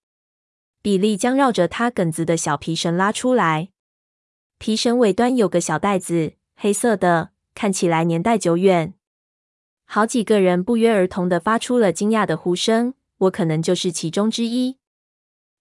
[0.82, 3.70] 比利将绕着他梗子的小皮绳拉出来。
[4.58, 8.94] 皮绳尾端有个小袋子，黑色的，看起来年代久远。
[9.84, 14.78] 好几个人不约而同地发出了惊讶的呼声，我可能就是其中之一。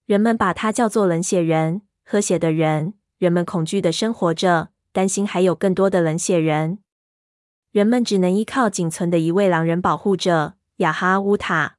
[0.05, 2.93] 人们把他叫做冷血人，喝血的人。
[3.17, 6.79] 人们恐惧的生活着，担心还有更多的冷血人。
[7.71, 11.77] 人们只能依靠仅存的一位狼人保护着雅哈乌塔。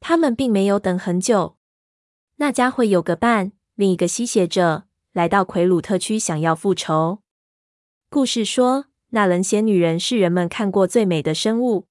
[0.00, 1.56] 他们并没有等很久。
[2.36, 7.20] 那家会有个伴，另一个吸血者来到奎鲁特区，想要复仇。
[8.08, 11.86] 故事说，那冷血女人是人们看过最美的生物。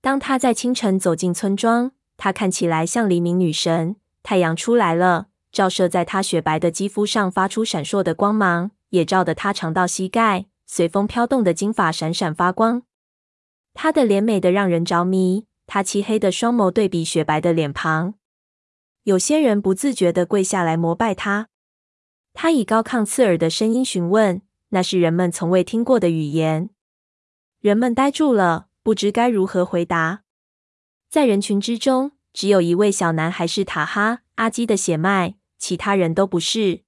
[0.00, 3.96] 当她在清晨走进村庄，她看起来像黎明女神。
[4.22, 5.28] 太阳出来了。
[5.58, 12.84] 照射在她雪白的肌肤上，发出闪烁的光芒，也照得她长到膝盖、随风飘动的金发闪闪发光。
[13.74, 18.14] 她的脸美得让人着迷，她漆黑的双眸对比雪白的脸庞。
[19.02, 21.48] 有些人不自觉地跪下来膜拜她。
[22.32, 26.70] 他以高亢刺耳的声音询问，那是人们从未听过的语言。
[27.60, 30.22] 人们呆住了，不知该如何回答。
[31.10, 35.34] 在人群之中，只有一位小男孩是塔哈阿基的血脉。
[35.58, 36.82] 其他人都不是。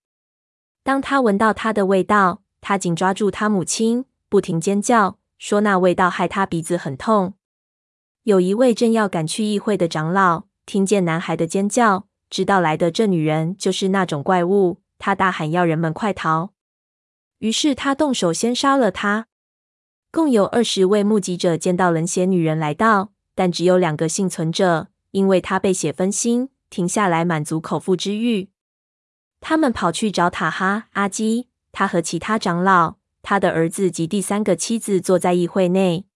[0.82, 7.34] 当他闻到他的味道，他紧抓住他母亲，不停尖叫，说那味道害他鼻子很痛。
[8.22, 16.52] 有一位正要赶去议会的长老，听见男孩的尖叫，知道来的这女人就是那种怪物，他大喊要人们快逃。
[17.38, 19.26] 于是他动手先杀了他。
[20.12, 28.50] 共有二十位目击者见到冷血女人来到，但只有两个幸存者，因为他被血分心，停下来满足口腹之欲。
[29.40, 36.06] 他们跑去找塔哈阿基，他和其他长老、他的儿子及第三个妻子坐在议会内。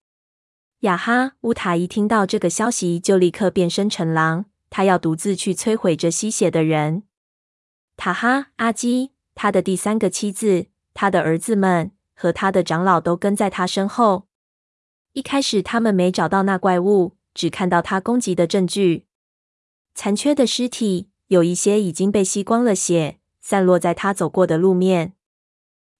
[0.80, 7.04] 雅哈乌塔一听到这个消息，就立刻变身成狼，他要独自去摧毁这吸血的人。
[7.96, 14.26] 塔哈阿基、他的第三个妻子、他的儿子们和他的长老都跟在他身后。
[15.14, 19.06] 一开始，他们没找到那怪物，只看到他攻击的证据：
[19.94, 21.08] 残缺的尸体。
[21.34, 25.14] 有一些已经被吸光了血，散落在他走过的路面。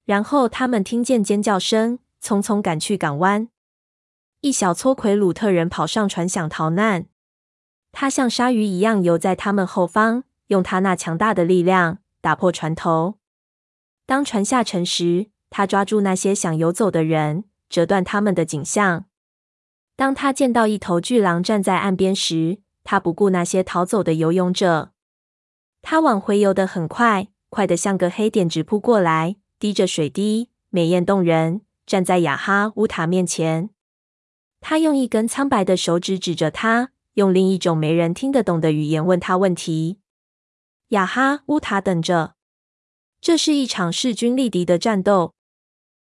[0.04, 3.48] 然后他们听见尖叫声，匆匆赶去港湾。
[4.42, 7.06] 一小撮奎鲁特人跑上船想逃难，
[7.90, 13.18] 他像鲨鱼一样游在他们后方，用他那强大的力量打破船头。
[14.06, 19.06] 当船下沉时，他抓住那些想游走的人，折断他们的颈项。
[19.96, 24.93] 当他见到一头巨狼站在岸边时，他不顾那些逃走的游泳者。
[25.86, 31.60] 他往回游得很快，快得像个黑点直扑过来，滴着水滴，美艳动人。
[31.84, 33.68] 站在雅哈乌塔面前，
[34.62, 39.98] 他用一根苍白的手指指着他，用另一种没人听得懂的语言问他问题。
[40.88, 42.36] 雅哈乌塔等着，
[43.20, 45.34] 这是一场势均力敌的战斗。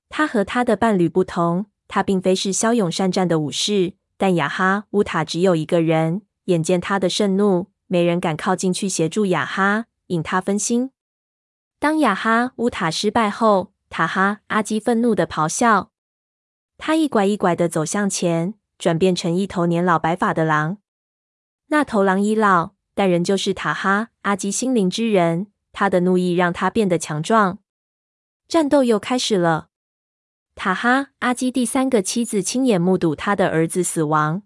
[0.07, 6.21] 他和他的伴侣不同，他并非是骁勇善战的武士，但雅哈乌塔只有一个人。
[6.45, 7.67] 眼见他的盛怒。
[7.87, 10.91] 没人敢靠近去协助雅哈，引他分心。
[11.79, 15.91] 当雅哈乌塔失败后，塔哈阿基愤怒的咆哮。
[16.77, 20.77] 他一拐一拐地走向前，转变成一头年老白发的狼。
[21.67, 25.47] 那头狼已老，但仍旧是塔哈阿基心灵之人。
[25.71, 27.59] 他的怒意让他变得强壮。
[28.47, 29.67] 战斗又开始了。
[30.55, 34.43] 塔哈阿基第三个妻子亲眼目睹他的儿子死亡。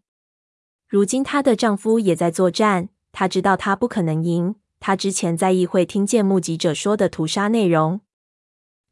[0.87, 2.89] 如今她的丈夫也在作战。
[3.11, 4.55] 他知道他不可能赢。
[4.79, 7.99] 他之前在议会听见目击者说的屠杀内容，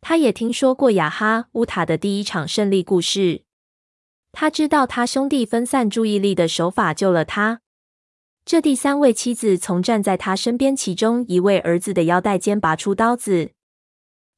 [0.01, 3.43] 他也听说过雅哈乌塔的第一场胜利故事。
[4.33, 7.61] 他知道他兄弟分散注意力的手法救了他。
[8.43, 13.51] 这第三位妻子从站在他身边其中一位儿子的腰带间拔出刀子。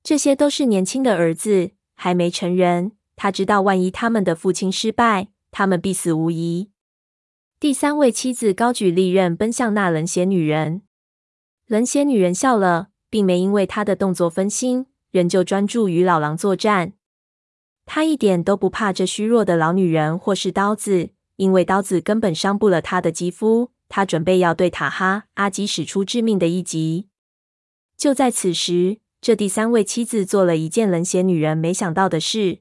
[0.03, 2.93] 这些都是年轻的儿子，还没成人。
[3.15, 6.69] 他知道，万一他们的父亲失败，他们必死无疑。
[7.59, 10.83] 第三位妻子高举利刃奔向那冷血女人，
[11.67, 16.93] 冷血女人笑了，并没因为她的动作分心，仍旧专注与老狼作战。
[17.85, 23.71] 她一点都不怕这虚弱的老女人或是刀子，因为刀子根本伤不了她的肌肤。
[23.89, 27.09] 她准备要对塔哈阿基使出致命的一击。
[27.97, 32.59] 就在此时，这第三位妻子做了一件冷血女人没想到的事，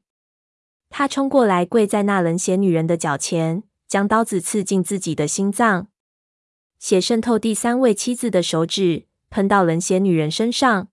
[0.91, 3.62] 她冲过来跪在那冷血女人的脚前。
[3.89, 5.89] 将刀子刺进自己的心脏，
[6.78, 10.89] 血渗透第三位妻子的手指，喷到冷血女人身上。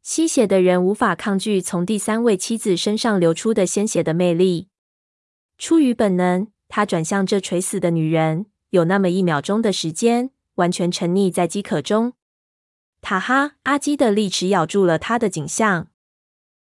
[0.00, 4.68] 吸血的人无法抗拒从第三位妻子身上流出的鲜血的魅力。
[5.58, 12.12] 出于本能，他转向这垂死的女人，有那么一秒钟的时间，完全沉溺在饥渴中。
[13.00, 15.88] 塔哈阿基的利齿咬住了他的颈项。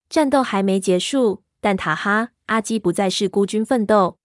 [0.07, 4.20] 战斗还没结束，但塔哈阿基不再是孤军奋斗。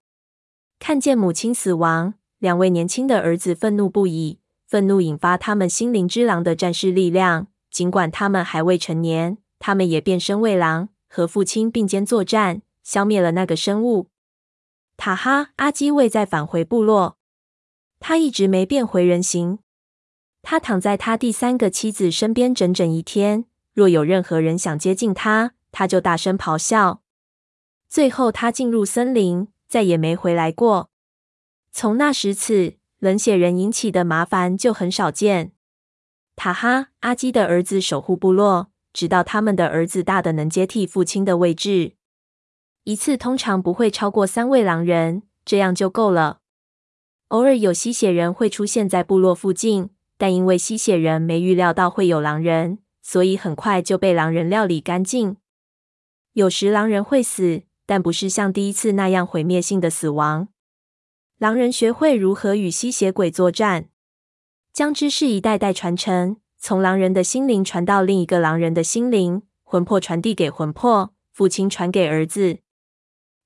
[0.79, 7.47] 看见母亲死亡，两位年轻的儿子愤怒不已，愤怒引发他们心灵之狼的战士力量。
[7.69, 14.07] 尽管他们还未成年，他们也变身为狼，和父亲并肩作战，消灭了那个生物。
[14.95, 17.17] 塔哈阿基未再返回部落，
[17.99, 19.59] 他一直没变回人形。
[20.41, 23.45] 他躺在他第三个妻子身边整整一天。
[23.73, 27.01] 若有任何人想接近他，他就大声咆哮。
[27.87, 30.89] 最后，他进入森林，再也没回来过。
[31.71, 35.51] 从那时起，冷血人引起的麻烦就很少见。
[36.35, 41.93] 塔哈阿基的儿子守护部落，直到他们的儿子大的能接替父亲的位置。
[42.83, 46.39] 一次通常不会超过三位狼人，这样就够了。
[47.29, 49.89] 偶尔有吸血人会出现在部落附近。
[50.19, 55.37] 但因为吸血人没预料到会有狼人，所以很快就被狼人料理干净。
[56.33, 60.49] 有时狼人会死，但不是像第一次那样毁灭性的死亡。
[61.39, 63.89] 狼人学会如何与吸血鬼作战，
[64.73, 72.59] 将知识一代代传承，从狼人的心灵传到另一个狼人的心灵，魂魄传递给魂魄，父亲传给儿子。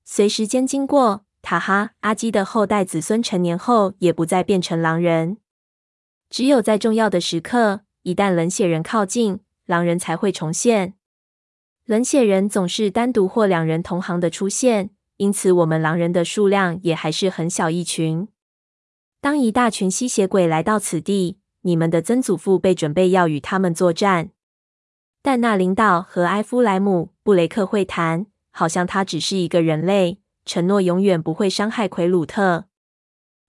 [0.04, 5.36] 随时间经过，塔哈阿基的后代子孙成年后也不再变成狼人。
[6.28, 10.94] 只有在重要的时刻，一旦冷血人靠近，狼人才会重现。
[11.84, 18.28] 冷血人总是单独或两人同行的出现，因此我们狼人的数量也还是很小一群。
[19.20, 24.30] 当一大群吸血鬼来到此地，你们的曾祖父被准备要与他们作战。
[25.22, 32.66] 但那领导和埃夫莱姆·布雷克会谈，好像他只是一个人类，承诺永远不会伤害奎鲁特。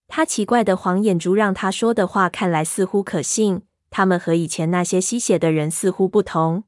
[0.07, 3.61] 他奇怪的黄眼珠让他说的话看来似乎可信。
[3.89, 6.63] 他们和以前那些吸血的人似乎不同。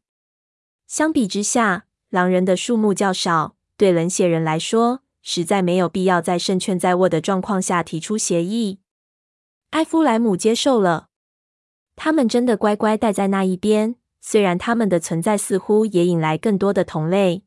[0.88, 8.80] 相比之下，狼人的数目较少，对冷血人来说，实在没有必要在胜券在握的状况下提出协议。
[9.72, 11.08] 埃夫莱姆接受了，
[11.96, 17.44] 他们真的乖乖待在那一边，虽然他们的存在似乎也引来更多的同类。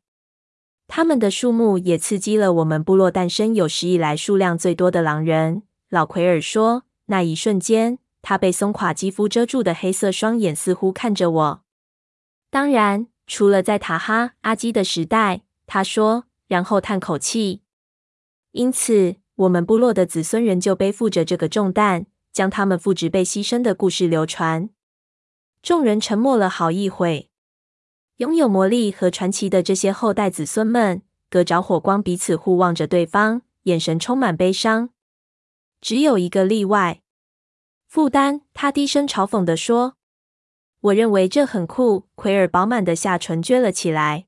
[0.88, 5.62] 他们的数目也刺激了我们部落诞生有史以来数量最多的狼人。
[5.88, 11.62] 老奎尔说：“那一瞬间，他被松垮肌肤遮住的黑色双眼似乎看着我。
[12.50, 17.60] 当然，除了在塔哈阿基的时代。”他说，然后叹口气。
[18.52, 24.70] 因此，我们部落的子孙仍旧背负着这个重担，将他们父执被牺牲的故事流传。
[25.62, 27.28] 众人沉默了好一会。
[28.16, 34.88] 拥有魔力和传奇的这些后代子孙们，隔着火光，彼此互望着对方，眼神充满悲伤。
[35.82, 37.02] 只有一个例外，
[37.86, 38.40] 负担。
[38.54, 39.96] 他低声嘲讽地说
[40.80, 44.26] ：“我认为这很酷。”奎尔饱满的下唇撅了起来。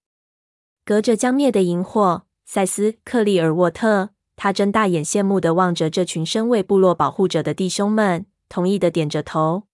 [0.84, 9.64] 隔着将灭的萤火，塞斯·克利尔沃特，他睁大眼羡慕的望着这群身为部落保护者的弟兄们，同意的点着头。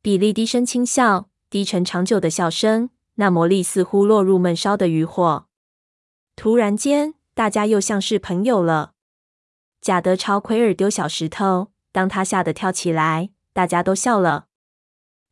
[0.00, 5.46] 比利低声轻笑，低沉长久的笑声，那魔力似乎落入闷烧的余火。
[6.36, 8.92] 突然间，大家又像是朋友了。
[9.80, 14.47] 贾德朝奎尔丢小石头，当他吓得跳起来，大家都笑了。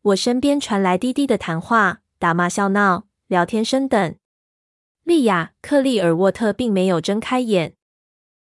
[0.07, 4.15] 我身边传来滴滴的谈话、打骂、笑闹、聊天声等。
[5.03, 7.75] 莉亚·克利尔沃特并没有睁开眼，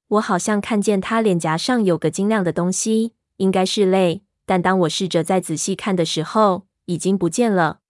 [0.08, 4.24] 我好像看见他脸颊上有个晶亮的东西，应该是泪。
[4.48, 7.82] 但当我试着再仔细看的时候，已经不见了。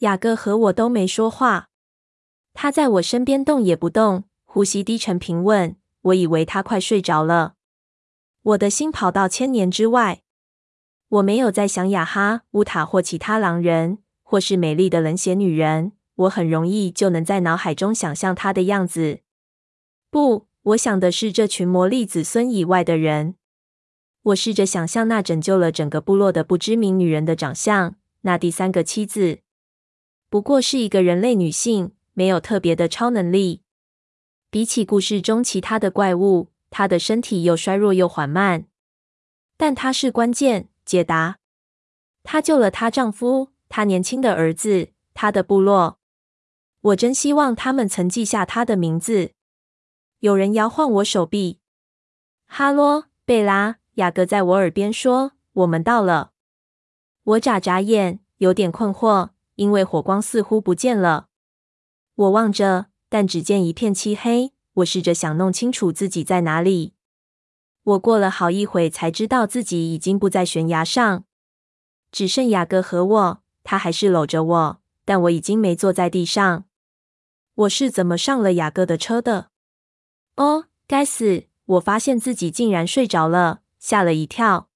[0.00, 1.68] 雅各和我都没说话，
[2.52, 5.74] 他在我身边动也不动，呼吸低沉平稳。
[6.02, 7.54] 我以为他快睡着了，
[8.42, 10.23] 我的心跑到千年之外。
[11.14, 15.92] 我没有在想雅哈、乌塔或其他狼人，或是美丽的冷血女人。
[16.16, 19.20] 我很容易就能在脑海中想象她的样子。
[20.10, 23.36] 不，我想的是这群魔力子孙以外的人。
[24.22, 27.94] 我试着想象那拯救了整个部落的不知名女人的长相。
[28.22, 29.40] 那第三个妻子，
[30.28, 33.60] 不过是一个人类女性，没有特别的超能力。
[34.50, 38.64] 比起故事中其他的怪物，她的身体又衰弱又缓慢，
[39.56, 41.38] 但她是关键解答。
[42.22, 45.98] 她救了她丈夫、她年轻的儿子、她的部落。
[46.80, 49.32] 我真希望他们曾记下她的名字。
[50.20, 51.60] 有人摇晃我手臂。
[52.46, 56.32] 哈罗，贝拉，雅各在我耳边说：“我们到了。”
[57.24, 61.28] 我眨眨眼，有点困惑，因为火光似乎不见了。
[62.14, 62.86] 我望着。
[63.10, 64.52] 但只见一片漆黑。
[64.72, 66.94] 我试着想弄清楚自己在哪里。
[67.84, 71.24] 我过了好一会才知道自己已经不在悬崖上，
[72.10, 73.42] 只剩雅各和我。
[73.62, 76.64] 他还是搂着我，但我已经没坐在地上。
[77.54, 79.50] 我是怎么上了雅各的车的？
[80.36, 81.46] 哦，该死！
[81.64, 83.60] 我发现自己竟然睡着了。
[83.78, 84.68] 吓了一跳。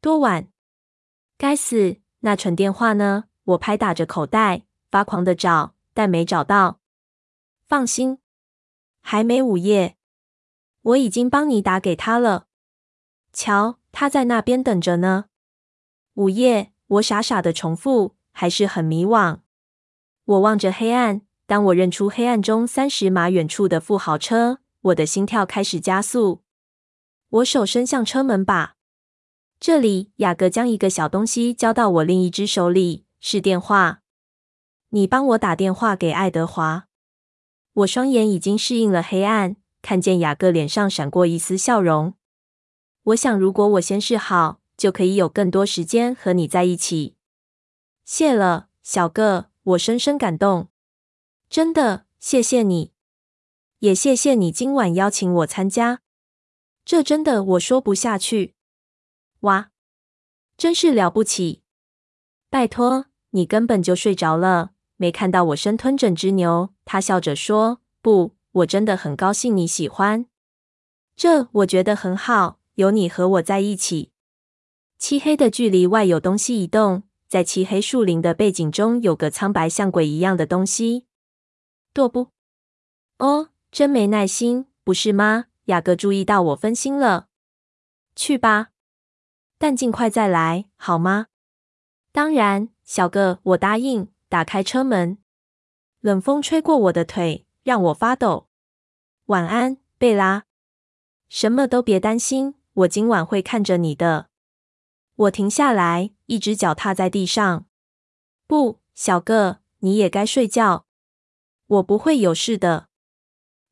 [0.00, 0.48] 多晚？
[1.36, 1.98] 该死！
[2.20, 3.24] 那蠢电话呢？
[3.44, 6.80] 我拍打着口袋，发狂的找，但没找到。
[7.66, 8.18] 放心，
[9.00, 9.96] 还没午夜。
[10.82, 12.46] 我已经帮你打给他了。
[13.32, 15.26] 瞧，他在那边等着呢。
[16.14, 19.40] 午夜，我傻傻的重复，还是很迷惘。
[20.24, 26.42] 我望着黑暗，当我认出黑暗中三十码远处的富豪车，我的心跳开始加速。
[27.28, 28.76] 我手伸向车门把，
[29.60, 34.00] 这里，雅各将一个小东西交到我另一只手里，是电话。
[34.88, 36.88] 你帮我打电话给爱德华。
[37.72, 42.14] 我双眼已经适应了黑暗，看见雅各脸上闪过一丝笑容。
[43.04, 47.16] 我想，如果我先示好，就可以有更多时间和你在一起。
[48.04, 50.68] 谢了，小个，我深深感动。
[51.48, 52.92] 真的，谢谢你，
[53.78, 56.02] 也谢谢你今晚邀请我参加。
[56.84, 58.54] 这真的，我说不下去。
[59.40, 59.70] 哇，
[60.56, 61.62] 真是了不起！
[62.50, 66.74] 拜托，你根本就睡着了，没看到我生吞整只牛。
[66.84, 70.26] 他笑着说：“不，我真的很高兴你喜欢。
[71.16, 74.12] 这我觉得很好，有你和我在一起。”
[74.98, 81.06] 漆黑的距离外有东西移动，在漆黑树林的背景中有个苍白像鬼一样的东西。
[81.94, 82.28] 踱步。
[83.18, 85.46] 哦，真没耐心，不是吗？
[85.66, 87.28] 雅各注意到我分心了。
[88.16, 88.70] 去吧，
[89.58, 91.26] 但尽快再来，好吗？
[92.12, 94.08] 当然，小个，我答应。
[94.28, 95.18] 打开车门。
[95.98, 98.48] 冷风吹过我的腿，让我发抖。
[99.26, 100.44] 晚安，贝拉。
[101.28, 104.28] 什么都别担心，我今晚会看着你的。
[105.14, 107.66] 我停下来，一只脚踏在地上。
[108.46, 110.86] 不，小个，你也该睡觉。
[111.66, 112.88] 我不会有事的。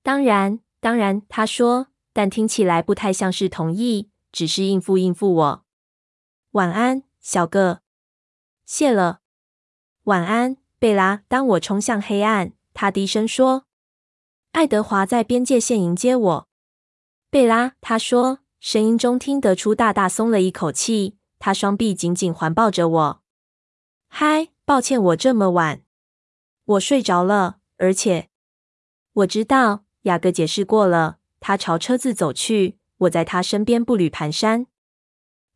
[0.02, 5.64] 当然，当然，他说，但听起来不太像是同意，只是应付应付我。
[6.52, 7.80] 晚安，小个。
[8.64, 9.20] 谢了。
[10.04, 10.58] 晚安。
[10.78, 13.66] 贝拉，当我冲向黑暗，他低声说
[14.52, 16.48] ：“爱德华在边界线迎接我。”
[17.30, 21.16] 贝拉，他说，声音中听得出大大松了一口气。
[21.38, 23.22] 他双臂紧紧环抱着我。
[24.08, 25.82] 嗨，抱歉，我这么晚，
[26.64, 28.28] 我睡着了，而且
[29.12, 31.18] 我知道雅各解释过了。
[31.38, 34.66] 他朝车子走去，我在他身边步履蹒跚。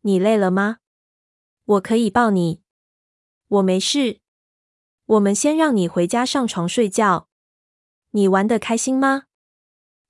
[0.03, 0.79] 你累了吗？
[1.65, 2.63] 我可以抱你。
[3.49, 4.21] 我没事。
[5.07, 7.29] 我们先让你回家上床睡觉。
[8.15, 9.25] 你玩得开心吗？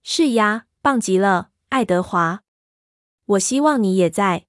[0.03, 2.43] 是呀，棒极了，爱德华。
[3.25, 4.47] 我希望你也在。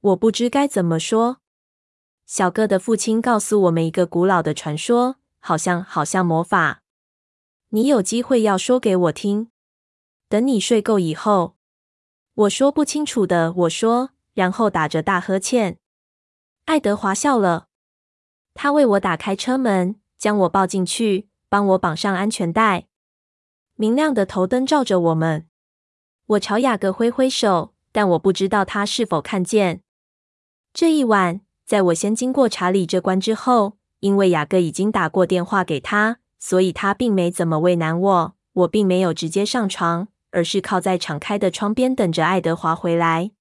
[0.00, 1.40] 我不知该怎么说。
[2.26, 6.82] 小个的父亲告诉我们一个古老的传说，好像好像魔法。
[7.70, 9.50] 你有机会要说给我听。
[10.28, 11.56] 等你睡够以后。
[12.34, 15.78] 我说不清楚的，我说，然后打着大呵欠。
[16.66, 17.66] 爱德华笑了。
[18.54, 22.86] 他为我打开车门，将我抱进去，帮我绑上安全带。
[23.74, 25.46] 明亮的头灯照着我们。
[26.26, 29.82] 我朝雅各挥挥手，但我不知道他是否看见。
[30.72, 38.36] 这一晚，在我先经过查理这关之后，因为雅各已经打过电话给他，所以他并没怎么为难我。
[38.52, 43.32] 我并没有直接上床，而是靠在敞开的窗边，等着爱德华回来。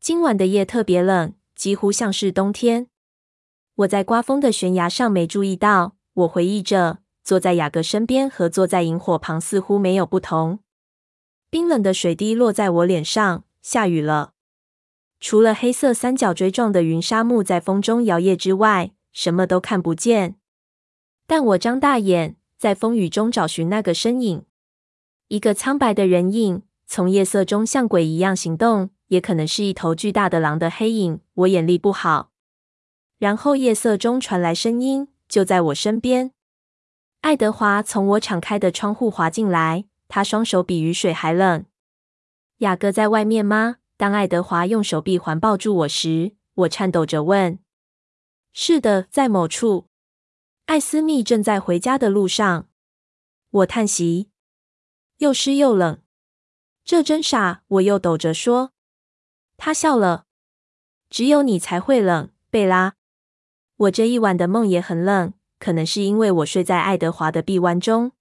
[0.00, 2.86] 今晚的夜特别冷，几乎像是冬天。
[3.74, 5.96] 我在刮风的悬崖上没注意到。
[6.14, 6.98] 我回忆着，
[7.28, 10.60] 坐在雅各身边和坐在萤火旁似乎没有不同。
[11.50, 14.32] 冰冷的水滴落在我脸上，下雨了。
[15.20, 20.36] 除了黑色三角锥状的云纱幕在风中摇曳之外，什么都看不见。
[21.26, 24.46] 但我张大眼，在风雨中找寻那个身影，
[25.26, 31.20] 一个苍白的人影，从夜色中像鬼一样行动，也可能是一头巨大的狼的黑影。
[31.34, 32.30] 我眼力不好。
[33.18, 36.32] 然后夜色中传来声音，就在我身边。
[37.20, 41.64] 爱德华从我敞开的窗户滑进来，他双手比雨水还冷。
[42.58, 43.76] 雅各在外面吗？
[43.96, 47.58] 当爱德华用手臂环抱住我时，我颤抖着问
[48.54, 49.88] ：“是的，在某处。”
[50.66, 52.68] 艾斯密正在回家的路上。
[53.50, 54.30] 我叹息，
[55.16, 56.00] 又湿又冷，
[56.84, 57.62] 这真傻。
[57.66, 58.72] 我又抖着说。
[59.56, 60.26] 他笑了。
[61.10, 62.94] 只有你才会冷，贝拉。
[63.76, 68.12] 我这一晚的梦也很冷，可能是因为我睡在爱德华的臂弯中。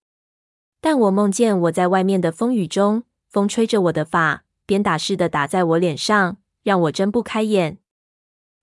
[0.79, 7.79] 但我梦见我在外面的风雨中，风吹着我的发，鞭打似的打在我脸上，让我睁不开眼。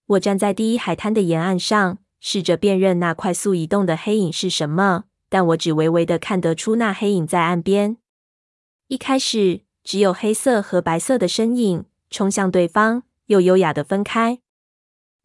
[0.07, 7.97] 我站在第一海滩的沿岸上，试着辨认那快速移动的黑影是什么，但我只微微的看得出那黑影在岸边。
[8.89, 14.41] 一开始只有黑色和白色的身影，冲向对方，又优雅的分开。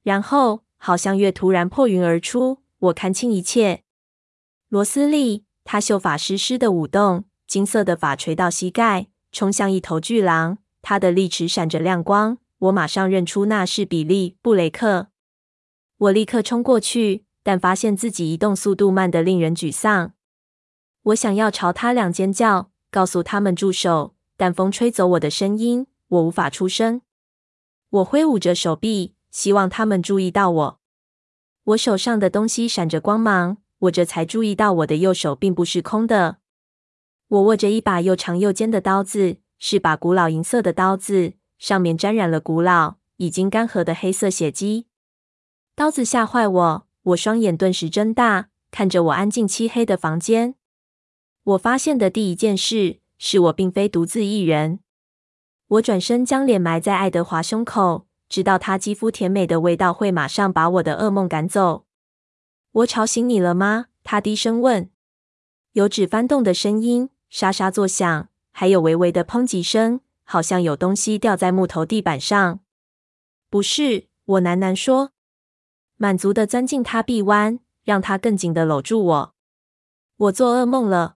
[0.02, 3.84] 然后，好像月突然破云而出，我看清一切。
[4.69, 10.57] 罗斯利，他秀发湿湿的舞动，金色的发垂到膝盖，冲向一头巨狼。
[10.82, 15.07] 他的利齿闪着亮光，我马上认出那是比利·布雷克。
[15.97, 17.25] 我立刻冲过去。
[17.41, 20.13] 但发现自己移动速度慢得令人沮丧。
[21.01, 27.01] 我想要朝他俩尖叫，告诉他们住手，但风吹走我的声音，我无法出声。
[27.89, 30.78] 我挥舞着手臂，希望他们注意到我。
[31.70, 36.38] 我手上的东西闪着光芒，我这才注意到我的右手并不是空的。
[37.28, 44.88] 我握着一把又长又尖的刀子，是把古老银色的刀子，上面沾染了古老、已经干涸的黑色血迹。
[45.76, 46.88] 刀子吓坏我。
[47.03, 50.55] 我双眼顿时睁大，看着我安静漆黑的房间。
[51.43, 54.80] 我发现的第一件事是我并非独自一人。
[55.67, 61.86] 我转身将脸埋在爱德华胸口，知道他肌肤甜美的味道会马上把我的噩梦赶走。
[62.71, 63.88] 我吵醒你了吗？
[64.03, 64.91] 他低声问。
[65.73, 72.59] 有纸翻动的声音，沙沙作响，还有微微的砰击声，好像有东西掉在木头地板上。
[73.49, 75.11] 不是，我喃喃说。
[75.97, 79.36] 满足的钻进他臂弯，让他更紧的搂住我。
[80.17, 81.15] 我做噩梦了。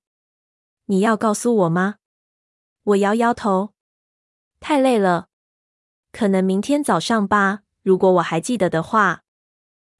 [0.87, 1.95] 你要告诉我吗？
[2.83, 3.73] 我摇摇头。
[4.59, 5.29] 太累了，
[6.13, 9.23] 可能明天早上吧，如果我还记得的话。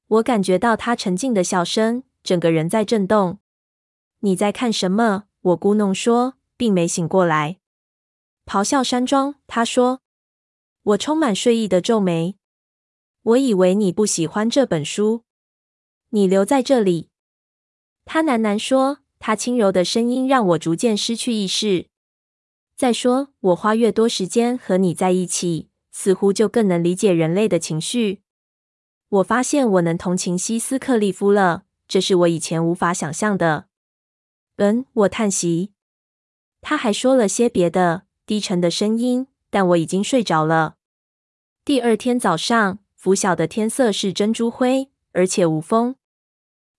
[0.06, 3.40] 我感觉到他沉静的笑声，整个人在震动。
[4.20, 5.24] 你在看什么？
[5.40, 7.58] 我咕哝说，并没醒过来。
[8.46, 10.00] 咆哮山庄，他说。
[10.84, 12.36] 我充满睡意的皱眉。
[13.22, 15.24] 我以为你不喜欢这本书，
[16.10, 17.10] 你留在这里。
[18.04, 21.88] 他喃喃说，他轻柔的声音让我逐渐失去意识。
[22.76, 28.22] 再说，我花越多时间和你在一起，似乎就更能理解人类的情绪。
[29.08, 33.68] 我发现我能同情西斯克利夫了，这是我以前无法想象的。
[34.56, 35.72] 嗯，我叹息。
[36.60, 40.74] 他还说了些别的，低沉的声音，但我已经睡着了。
[41.64, 42.80] 第二天早上。
[42.96, 45.96] 拂晓的天色是珍珠灰，而且无风。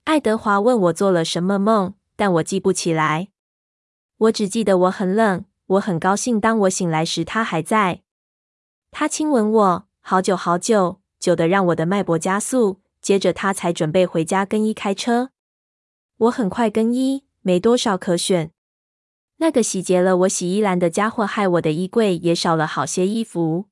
[0.06, 3.28] 爱德华问我做了什么梦，但我记不起来。
[4.18, 6.42] 我只记得我很冷，我很高兴。
[6.42, 8.02] 当我醒来时，他还在。
[8.98, 12.80] 他亲吻我，好久好久，久得让我的脉搏加速。
[13.02, 15.32] 接着，他才准备回家更衣开车。
[16.16, 18.52] 我很快更衣，没多少可选。
[19.40, 23.66] 那个洗劫了我洗衣篮的家伙害我的衣柜也少了好些衣服。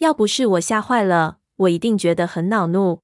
[0.00, 1.38] 要不是我吓坏了。
[1.56, 3.00] 我一定觉得很恼怒。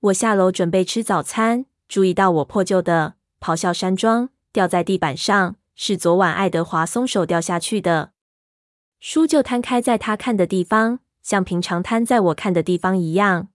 [0.00, 8.10] 我下楼准备吃早餐，注意到我破旧的咆哮山庄掉在地板上，是昨晚爱德华松手掉下去的。
[9.00, 13.48] 书就摊开在他看的地方，像平常摊在我看的地方一样。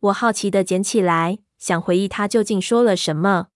[0.00, 3.48] 我好奇的捡起来，想回忆他究竟说了什么。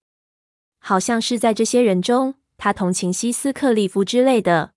[0.78, 4.72] 好像是在这些人中，他同情西斯克利夫之类的。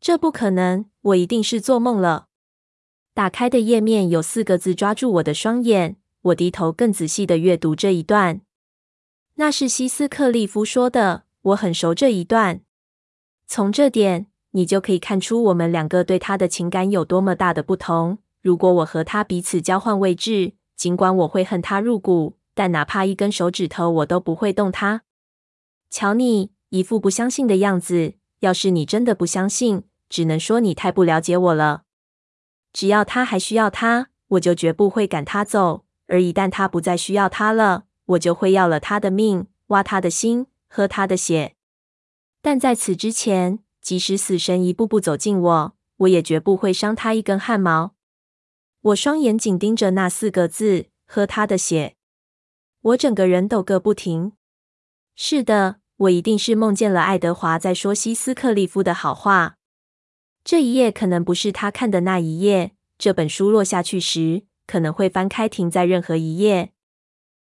[0.00, 2.28] 这不可能，我一定是做梦了。
[3.12, 8.40] 打开的页面有四个字抓住我的双眼，我低头更仔细的阅读这一段。
[9.34, 12.62] 那是西斯克利夫说的，我很熟这一段。
[13.46, 14.26] 从这点，
[14.56, 18.18] 你就可以看出我们两个对他的情感有多么大的不同。
[18.40, 25.02] 如果我和他彼此交换位置，尽管我会恨他入骨，但哪怕一根手指头，我都不会动他。
[25.90, 28.14] 瞧你一副不相信的样子。
[28.40, 31.84] 要是你真的不相信，只能说你太不了解我了。
[32.72, 41.54] 只要他还需要他，我就绝不会赶他走；而一旦他不再需要他了，我就会要了他的命，挖他的心，喝他的血。
[42.42, 47.94] 但在此之前，即使死神一步步走近我，我也绝不会伤他一根汗毛。
[48.80, 51.94] 我双眼紧盯着那四个字：喝他的血。
[52.80, 54.32] 我整个人抖个不停。
[55.14, 59.56] 是的，我一定是梦见了爱德华在说西斯克利夫的好话。
[60.42, 62.72] 这一页可能不是他看的那一页。
[62.96, 66.73] 这本书落下去时，可能会翻开，停在任何一页。